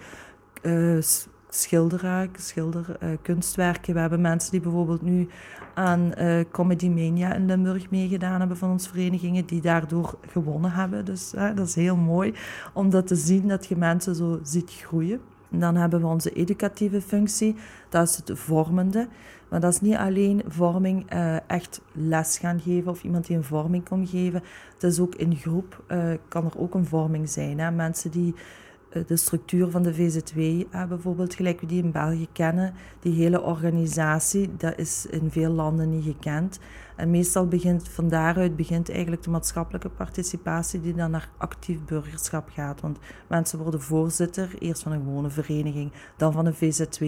schilderen, 1.50 2.30
schilder, 2.36 2.96
uh, 3.02 3.08
kunstwerken. 3.22 3.94
We 3.94 4.00
hebben 4.00 4.20
mensen 4.20 4.50
die 4.50 4.60
bijvoorbeeld 4.60 5.02
nu 5.02 5.28
aan 5.74 6.12
uh, 6.18 6.40
Comedy 6.50 6.88
Mania 6.88 7.34
in 7.34 7.46
Limburg 7.46 7.90
meegedaan 7.90 8.38
hebben 8.38 8.56
van 8.56 8.70
onze 8.70 8.88
verenigingen, 8.88 9.46
die 9.46 9.60
daardoor 9.60 10.18
gewonnen 10.28 10.70
hebben. 10.72 11.04
Dus 11.04 11.30
dat 11.30 11.66
is 11.66 11.74
heel 11.74 11.96
mooi 11.96 12.34
om 12.72 12.90
dat 12.90 13.06
te 13.06 13.16
zien, 13.16 13.48
dat 13.48 13.66
je 13.66 13.76
mensen 13.76 14.14
zo 14.14 14.38
ziet 14.42 14.70
groeien. 14.70 15.20
En 15.50 15.60
dan 15.60 15.76
hebben 15.76 16.00
we 16.00 16.06
onze 16.06 16.30
educatieve 16.30 17.00
functie, 17.00 17.56
dat 17.88 18.08
is 18.08 18.16
het 18.16 18.38
vormende. 18.38 19.08
Maar 19.48 19.60
dat 19.60 19.72
is 19.72 19.80
niet 19.80 19.96
alleen 19.96 20.42
vorming, 20.46 21.12
uh, 21.14 21.50
echt 21.50 21.80
les 21.92 22.38
gaan 22.38 22.60
geven 22.60 22.90
of 22.90 23.02
iemand 23.02 23.26
die 23.26 23.36
een 23.36 23.44
vorming 23.44 23.88
komt 23.88 24.10
geven. 24.10 24.42
Het 24.74 24.82
is 24.82 25.00
ook 25.00 25.14
in 25.14 25.36
groep, 25.36 25.84
kan 26.28 26.44
er 26.44 26.58
ook 26.58 26.74
een 26.74 26.86
vorming 26.86 27.28
zijn. 27.28 27.58
Hè? 27.58 27.70
Mensen 27.70 28.10
die 28.10 28.34
eh, 28.34 28.42
de 29.06 29.16
structuur 29.16 29.70
van 29.70 29.82
de 29.82 29.94
VZW, 29.94 30.38
uh, 30.38 30.84
bijvoorbeeld, 30.88 31.34
gelijk 31.34 31.60
we 31.60 31.66
die 31.66 31.82
in 31.82 31.92
België 31.92 32.28
kennen, 32.32 32.74
die 33.00 33.14
hele 33.14 33.42
organisatie, 33.42 34.50
dat 34.56 34.78
is 34.78 35.06
in 35.10 35.30
veel 35.30 35.50
landen 35.50 35.90
niet 35.90 36.04
gekend. 36.04 36.58
En 36.98 37.10
meestal 37.10 37.46
begint 37.46 37.88
van 37.88 38.08
daaruit 38.08 38.56
begint 38.56 38.90
eigenlijk 38.90 39.22
de 39.22 39.30
maatschappelijke 39.30 39.88
participatie 39.88 40.80
die 40.80 40.94
dan 40.94 41.10
naar 41.10 41.28
actief 41.36 41.84
burgerschap 41.84 42.48
gaat. 42.52 42.80
Want 42.80 42.98
mensen 43.28 43.58
worden 43.58 43.82
voorzitter, 43.82 44.54
eerst 44.58 44.82
van 44.82 44.92
een 44.92 45.02
gewone 45.02 45.30
vereniging, 45.30 45.92
dan 46.16 46.32
van 46.32 46.46
een 46.46 46.54
VZW. 46.54 47.00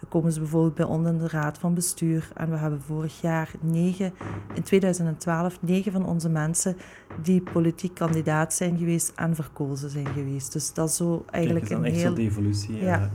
Dan 0.00 0.08
komen 0.08 0.32
ze 0.32 0.40
bijvoorbeeld 0.40 0.74
bij 0.74 0.84
ons 0.84 1.08
in 1.08 1.18
de 1.18 1.28
raad 1.28 1.58
van 1.58 1.74
bestuur. 1.74 2.30
En 2.34 2.50
we 2.50 2.56
hebben 2.56 2.80
vorig 2.80 3.20
jaar 3.20 3.50
negen, 3.60 4.12
in 4.54 4.62
2012, 4.62 5.58
negen 5.62 5.92
van 5.92 6.06
onze 6.06 6.28
mensen 6.28 6.76
die 7.22 7.42
politiek 7.42 7.94
kandidaat 7.94 8.54
zijn 8.54 8.78
geweest 8.78 9.12
en 9.14 9.34
verkozen 9.34 9.90
zijn 9.90 10.06
geweest. 10.06 10.52
Dus 10.52 10.72
dat 10.72 10.88
is 10.88 10.96
zo 10.96 11.24
eigenlijk 11.30 11.66
Kijk, 11.66 11.78
een 11.78 11.86
echt 11.86 11.96
heel... 11.96 12.08
zo 12.08 12.14
de 12.14 12.22
evolutie. 12.22 12.76
Ja. 12.76 13.10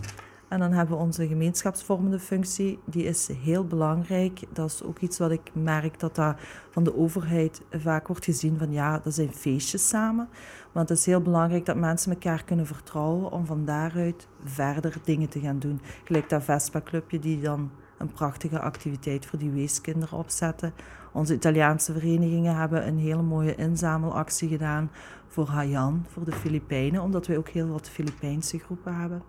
En 0.50 0.60
dan 0.60 0.72
hebben 0.72 0.98
we 0.98 1.04
onze 1.04 1.28
gemeenschapsvormende 1.28 2.20
functie, 2.20 2.80
die 2.86 3.04
is 3.04 3.28
heel 3.28 3.66
belangrijk. 3.66 4.40
Dat 4.54 4.70
is 4.70 4.84
ook 4.84 5.00
iets 5.00 5.18
wat 5.18 5.32
ik 5.32 5.52
merk 5.54 6.00
dat 6.00 6.16
dat 6.16 6.36
van 6.70 6.84
de 6.84 6.98
overheid 6.98 7.62
vaak 7.72 8.08
wordt 8.08 8.26
gezien 8.26 8.58
van 8.58 8.72
ja, 8.72 9.00
dat 9.00 9.14
zijn 9.14 9.34
feestjes 9.34 9.88
samen. 9.88 10.30
Want 10.72 10.90
het 10.90 10.98
is 10.98 11.06
heel 11.06 11.22
belangrijk 11.22 11.66
dat 11.66 11.76
mensen 11.76 12.12
elkaar 12.12 12.44
kunnen 12.44 12.66
vertrouwen 12.66 13.32
om 13.32 13.46
van 13.46 13.66
daaruit 13.66 14.28
verder 14.44 14.96
dingen 15.04 15.30
te 15.30 15.40
gaan 15.40 15.60
doen. 15.60 15.82
Gelijk 16.04 16.30
dat 16.30 16.44
Vespa-clubje 16.44 17.20
die 17.20 17.42
dan 17.42 17.72
een 17.98 18.12
prachtige 18.12 18.60
activiteit 18.60 19.26
voor 19.26 19.40
die 19.40 19.52
weeskinderen 19.52 20.18
opzetten. 20.18 20.74
Onze 21.12 21.34
Italiaanse 21.34 21.94
verenigingen 21.94 22.56
hebben 22.56 22.88
een 22.88 22.98
hele 22.98 23.22
mooie 23.22 23.56
inzamelactie 23.56 24.50
gedaan 24.50 24.92
voor 25.28 25.48
Haiyan, 25.48 26.06
voor 26.08 26.24
de 26.24 26.32
Filipijnen, 26.32 27.02
omdat 27.02 27.28
wij 27.28 27.38
ook 27.38 27.50
heel 27.50 27.68
wat 27.68 27.90
Filipijnse 27.90 28.60
groepen 28.60 28.96
hebben. 28.96 29.22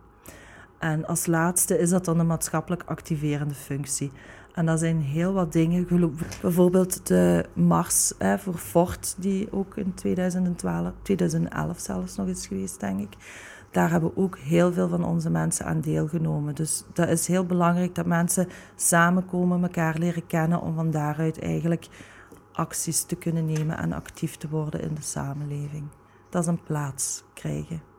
En 0.80 1.06
als 1.06 1.26
laatste 1.26 1.78
is 1.78 1.90
dat 1.90 2.04
dan 2.04 2.18
de 2.18 2.25
maatschappelijk 2.25 2.82
activerende 2.87 3.54
functie. 3.54 4.12
En 4.54 4.66
dat 4.66 4.78
zijn 4.78 5.00
heel 5.00 5.32
wat 5.32 5.52
dingen. 5.52 5.87
Bijvoorbeeld 6.42 7.06
de 7.06 7.44
Mars 7.52 8.12
hè, 8.18 8.38
voor 8.38 8.54
Fort, 8.54 9.14
die 9.18 9.52
ook 9.52 9.76
in 9.76 9.94
2012, 9.94 10.92
2011 11.02 11.78
zelfs 11.80 12.16
nog 12.16 12.26
is 12.26 12.46
geweest, 12.46 12.80
denk 12.80 13.00
ik. 13.00 13.16
Daar 13.70 13.90
hebben 13.90 14.16
ook 14.16 14.38
heel 14.38 14.72
veel 14.72 14.88
van 14.88 15.04
onze 15.04 15.30
mensen 15.30 15.66
aan 15.66 15.80
deelgenomen. 15.80 16.54
Dus 16.54 16.84
dat 16.92 17.08
is 17.08 17.26
heel 17.26 17.46
belangrijk 17.46 17.94
dat 17.94 18.06
mensen 18.06 18.49
samenkomen, 18.76 19.62
elkaar 19.62 19.99
leren 19.99 20.26
kennen 20.26 20.60
om 20.60 20.75
van 20.75 20.90
daaruit 20.90 21.40
eigenlijk 21.40 21.88
acties 22.52 23.02
te 23.02 23.16
kunnen 23.16 23.44
nemen 23.44 23.78
en 23.78 23.92
actief 23.92 24.37
te 24.37 24.49
worden 24.49 24.80
in 24.80 24.94
de 24.94 25.02
samenleving. 25.02 25.88
Dat 26.30 26.42
is 26.42 26.49
een 26.49 26.62
plaats 26.62 27.25
krijgen. 27.34 27.89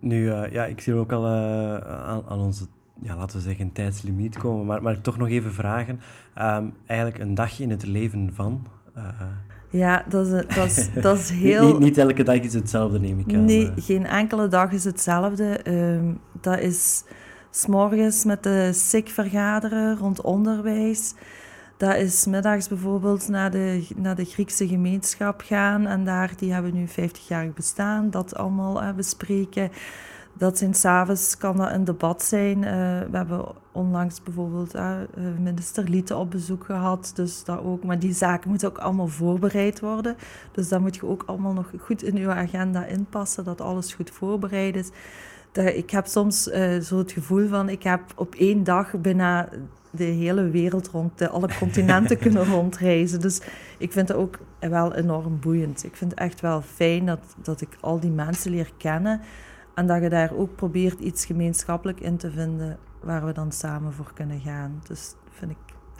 Nu, 0.00 0.24
uh, 0.24 0.52
ja, 0.52 0.64
ik 0.64 0.80
zie 0.80 0.94
ook 0.94 1.12
al 1.12 1.24
uh, 1.24 1.76
aan, 1.78 2.22
aan, 2.28 2.38
onze, 2.38 2.64
ja, 3.00 3.16
laten 3.16 3.36
we 3.36 3.42
zeggen, 3.42 3.72
tijdslimiet 3.72 4.38
komen. 4.38 4.66
Maar, 4.66 4.82
maar 4.82 5.00
toch 5.00 5.18
nog 5.18 5.28
even 5.28 5.52
vragen. 5.52 6.00
Um, 6.38 6.72
eigenlijk 6.86 7.20
een 7.20 7.34
dagje 7.34 7.62
in 7.62 7.70
het 7.70 7.86
leven 7.86 8.30
van... 8.34 8.66
Uh, 8.96 9.04
ja, 9.70 10.04
dat 10.08 10.26
is, 10.26 10.54
dat 10.54 10.66
is, 10.66 10.88
dat 11.02 11.18
is 11.18 11.30
heel... 11.30 11.66
niet, 11.66 11.78
niet, 11.78 11.98
elke 11.98 12.22
dag 12.22 12.36
is 12.36 12.54
hetzelfde, 12.54 13.00
neem 13.00 13.18
ik 13.18 13.34
aan. 13.34 13.44
Nee, 13.44 13.72
geen 13.76 14.06
enkele 14.06 14.48
dag 14.48 14.72
is 14.72 14.84
hetzelfde. 14.84 15.70
Um, 15.70 16.20
dat 16.40 16.58
is 16.58 17.04
s'morgens 17.50 18.24
met 18.24 18.42
de 18.42 18.70
SIC 18.72 19.08
vergaderen 19.08 19.96
rond 19.96 20.20
onderwijs. 20.20 21.14
Dat 21.78 21.96
is 21.96 22.26
middags 22.26 22.68
bijvoorbeeld 22.68 23.28
naar 23.28 23.50
de, 23.50 23.86
naar 23.96 24.14
de 24.14 24.24
Griekse 24.24 24.68
gemeenschap 24.68 25.42
gaan. 25.44 25.86
En 25.86 26.04
daar, 26.04 26.32
die 26.36 26.52
hebben 26.52 26.74
nu 26.74 26.88
50 26.88 27.28
jaar 27.28 27.50
bestaan, 27.54 28.10
dat 28.10 28.34
allemaal 28.36 28.94
bespreken. 28.94 29.70
Dat 30.32 30.58
zijn 30.58 30.74
s'avonds, 30.74 31.36
kan 31.36 31.56
dat 31.56 31.70
een 31.70 31.84
debat 31.84 32.22
zijn. 32.22 32.58
Uh, 32.58 32.70
we 33.10 33.16
hebben 33.16 33.46
onlangs 33.72 34.22
bijvoorbeeld 34.22 34.74
uh, 34.74 34.96
minister 35.40 35.88
Liete 35.88 36.16
op 36.16 36.30
bezoek 36.30 36.64
gehad. 36.64 37.12
Dus 37.14 37.44
dat 37.44 37.60
ook. 37.60 37.84
Maar 37.84 37.98
die 37.98 38.12
zaken 38.12 38.50
moeten 38.50 38.68
ook 38.68 38.78
allemaal 38.78 39.08
voorbereid 39.08 39.80
worden. 39.80 40.16
Dus 40.52 40.68
dat 40.68 40.80
moet 40.80 40.94
je 40.94 41.06
ook 41.06 41.22
allemaal 41.26 41.52
nog 41.52 41.70
goed 41.78 42.02
in 42.02 42.16
je 42.16 42.28
agenda 42.28 42.84
inpassen, 42.84 43.44
dat 43.44 43.60
alles 43.60 43.94
goed 43.94 44.10
voorbereid 44.10 44.76
is. 44.76 44.90
Ik 45.52 45.90
heb 45.90 46.06
soms 46.06 46.48
uh, 46.48 46.78
zo 46.80 46.98
het 46.98 47.12
gevoel 47.12 47.48
van, 47.48 47.68
ik 47.68 47.82
heb 47.82 48.00
op 48.16 48.34
één 48.34 48.64
dag 48.64 49.00
bijna 49.00 49.48
de 49.90 50.04
hele 50.04 50.50
wereld 50.50 50.88
rond, 50.88 51.18
de, 51.18 51.28
alle 51.28 51.48
continenten 51.58 52.18
kunnen 52.24 52.44
rondreizen. 52.44 53.20
Dus 53.20 53.40
ik 53.78 53.92
vind 53.92 54.08
het 54.08 54.16
ook 54.16 54.38
wel 54.60 54.94
enorm 54.94 55.40
boeiend. 55.40 55.84
Ik 55.84 55.96
vind 55.96 56.10
het 56.10 56.20
echt 56.20 56.40
wel 56.40 56.62
fijn 56.62 57.06
dat, 57.06 57.20
dat 57.42 57.60
ik 57.60 57.76
al 57.80 58.00
die 58.00 58.10
mensen 58.10 58.50
leer 58.50 58.70
kennen 58.76 59.20
en 59.74 59.86
dat 59.86 60.02
je 60.02 60.08
daar 60.08 60.32
ook 60.34 60.56
probeert 60.56 61.00
iets 61.00 61.24
gemeenschappelijk 61.24 62.00
in 62.00 62.16
te 62.16 62.30
vinden 62.30 62.78
waar 63.00 63.26
we 63.26 63.32
dan 63.32 63.52
samen 63.52 63.92
voor 63.92 64.10
kunnen 64.14 64.40
gaan. 64.40 64.80
Dus 64.86 65.14
dat 65.24 65.34
vind 65.34 65.50
ik 65.50 65.56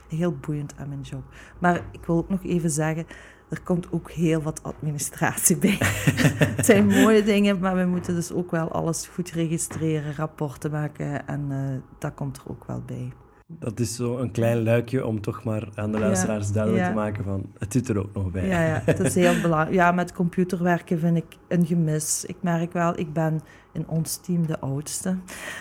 heel 0.08 0.36
boeiend 0.36 0.74
aan 0.76 0.88
mijn 0.88 1.00
job. 1.00 1.22
Maar 1.58 1.76
ik 1.90 2.04
wil 2.04 2.16
ook 2.16 2.28
nog 2.28 2.44
even 2.44 2.70
zeggen, 2.70 3.06
er 3.48 3.60
komt 3.60 3.92
ook 3.92 4.10
heel 4.10 4.42
wat 4.42 4.62
administratie 4.62 5.56
bij. 5.56 5.78
het 6.56 6.66
zijn 6.66 6.86
mooie 6.86 7.22
dingen, 7.22 7.58
maar 7.58 7.76
we 7.76 7.84
moeten 7.84 8.14
dus 8.14 8.32
ook 8.32 8.50
wel 8.50 8.72
alles 8.72 9.06
goed 9.06 9.30
registreren, 9.30 10.14
rapporten 10.14 10.70
maken 10.70 11.26
en 11.26 11.46
uh, 11.50 11.58
dat 11.98 12.14
komt 12.14 12.36
er 12.36 12.42
ook 12.46 12.64
wel 12.66 12.82
bij. 12.86 13.12
Dat 13.50 13.80
is 13.80 13.94
zo 13.94 14.18
een 14.18 14.30
klein 14.30 14.62
luikje 14.62 15.06
om 15.06 15.20
toch 15.20 15.44
maar 15.44 15.68
aan 15.74 15.92
de 15.92 15.98
luisteraars 15.98 16.52
duidelijk 16.52 16.84
te 16.84 16.92
maken 16.92 17.24
van 17.24 17.46
het 17.58 17.72
zit 17.72 17.88
er 17.88 17.98
ook 17.98 18.14
nog 18.14 18.30
bij. 18.30 18.46
Ja, 18.46 18.62
ja 18.62 18.82
het 18.84 19.00
is 19.00 19.14
heel 19.14 19.40
belangrijk. 19.40 19.74
Ja, 19.74 19.92
met 19.92 20.12
computerwerken 20.12 20.98
vind 20.98 21.16
ik 21.16 21.36
een 21.48 21.66
gemis. 21.66 22.24
Ik 22.24 22.36
merk 22.40 22.72
wel, 22.72 22.98
ik 22.98 23.12
ben 23.12 23.40
in 23.72 23.88
ons 23.88 24.16
team 24.16 24.46
de 24.46 24.60
oudste. 24.60 25.16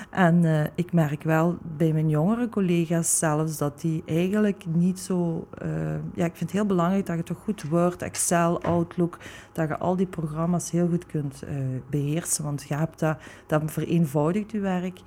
En 0.10 0.44
uh, 0.44 0.64
ik 0.76 0.94
merk 0.94 1.24
wel 1.24 1.58
bij 1.78 1.94
mijn 1.94 2.10
jongere 2.10 2.50
collega's 2.50 3.18
zelfs 3.18 3.58
dat 3.58 3.82
die 3.82 4.04
eigenlijk 4.06 4.64
niet 4.68 5.00
zo... 5.00 5.48
Uh, 5.64 5.70
ja, 6.14 6.26
ik 6.26 6.36
vind 6.36 6.40
het 6.40 6.52
heel 6.52 6.66
belangrijk 6.66 7.06
dat 7.06 7.18
je 7.18 7.24
toch 7.24 7.44
goed 7.44 7.64
Word, 7.64 8.02
Excel, 8.02 8.62
Outlook, 8.62 9.18
dat 9.52 9.68
je 9.68 9.78
al 9.78 9.96
die 9.96 10.08
programma's 10.08 10.72
heel 10.72 10.88
goed 10.88 11.06
kunt 11.06 11.44
uh, 11.44 11.52
beheersen. 11.90 12.44
Want 12.44 12.66
je 12.68 12.76
hebt 12.76 13.00
dat, 13.00 13.18
dat 13.48 13.62
vereenvoudigt 13.66 14.52
je 14.52 14.60
werk. 14.60 15.00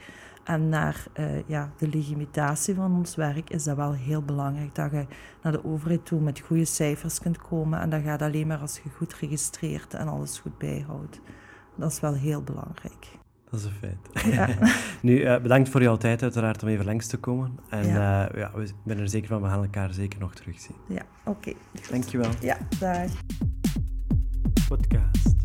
En 0.50 0.68
naar 0.68 1.04
uh, 1.20 1.26
ja, 1.46 1.72
de 1.78 1.88
legitimatie 1.88 2.74
van 2.74 2.96
ons 2.96 3.16
werk 3.16 3.50
is 3.50 3.64
dat 3.64 3.76
wel 3.76 3.92
heel 3.92 4.22
belangrijk. 4.22 4.74
Dat 4.74 4.90
je 4.90 5.06
naar 5.42 5.52
de 5.52 5.64
overheid 5.64 6.06
toe 6.06 6.20
met 6.20 6.40
goede 6.40 6.64
cijfers 6.64 7.18
kunt 7.18 7.38
komen. 7.38 7.80
En 7.80 7.90
dat 7.90 8.02
gaat 8.02 8.22
alleen 8.22 8.46
maar 8.46 8.58
als 8.58 8.80
je 8.82 8.90
goed 8.90 9.14
registreert 9.14 9.94
en 9.94 10.08
alles 10.08 10.38
goed 10.38 10.58
bijhoudt. 10.58 11.20
Dat 11.76 11.92
is 11.92 12.00
wel 12.00 12.14
heel 12.14 12.42
belangrijk. 12.42 13.06
Dat 13.50 13.60
is 13.60 13.66
een 13.66 13.72
feit. 13.72 14.34
Ja. 14.34 14.48
nu, 15.02 15.20
uh, 15.20 15.40
bedankt 15.40 15.68
voor 15.68 15.82
jouw 15.82 15.96
tijd 15.96 16.22
uiteraard 16.22 16.62
om 16.62 16.68
even 16.68 16.84
langs 16.84 17.06
te 17.06 17.16
komen. 17.16 17.58
En 17.68 17.86
ja. 17.86 18.32
Uh, 18.32 18.40
ja, 18.40 18.52
ik 18.60 18.74
ben 18.84 18.98
er 18.98 19.08
zeker 19.08 19.28
van, 19.28 19.42
we 19.42 19.48
gaan 19.48 19.62
elkaar 19.62 19.92
zeker 19.92 20.20
nog 20.20 20.34
terugzien. 20.34 20.76
Ja, 20.88 21.02
oké. 21.24 21.48
Okay. 21.48 21.56
Dankjewel. 21.90 22.30
Ja, 22.40 22.56
dag. 22.78 23.10
Podcast. 24.68 25.39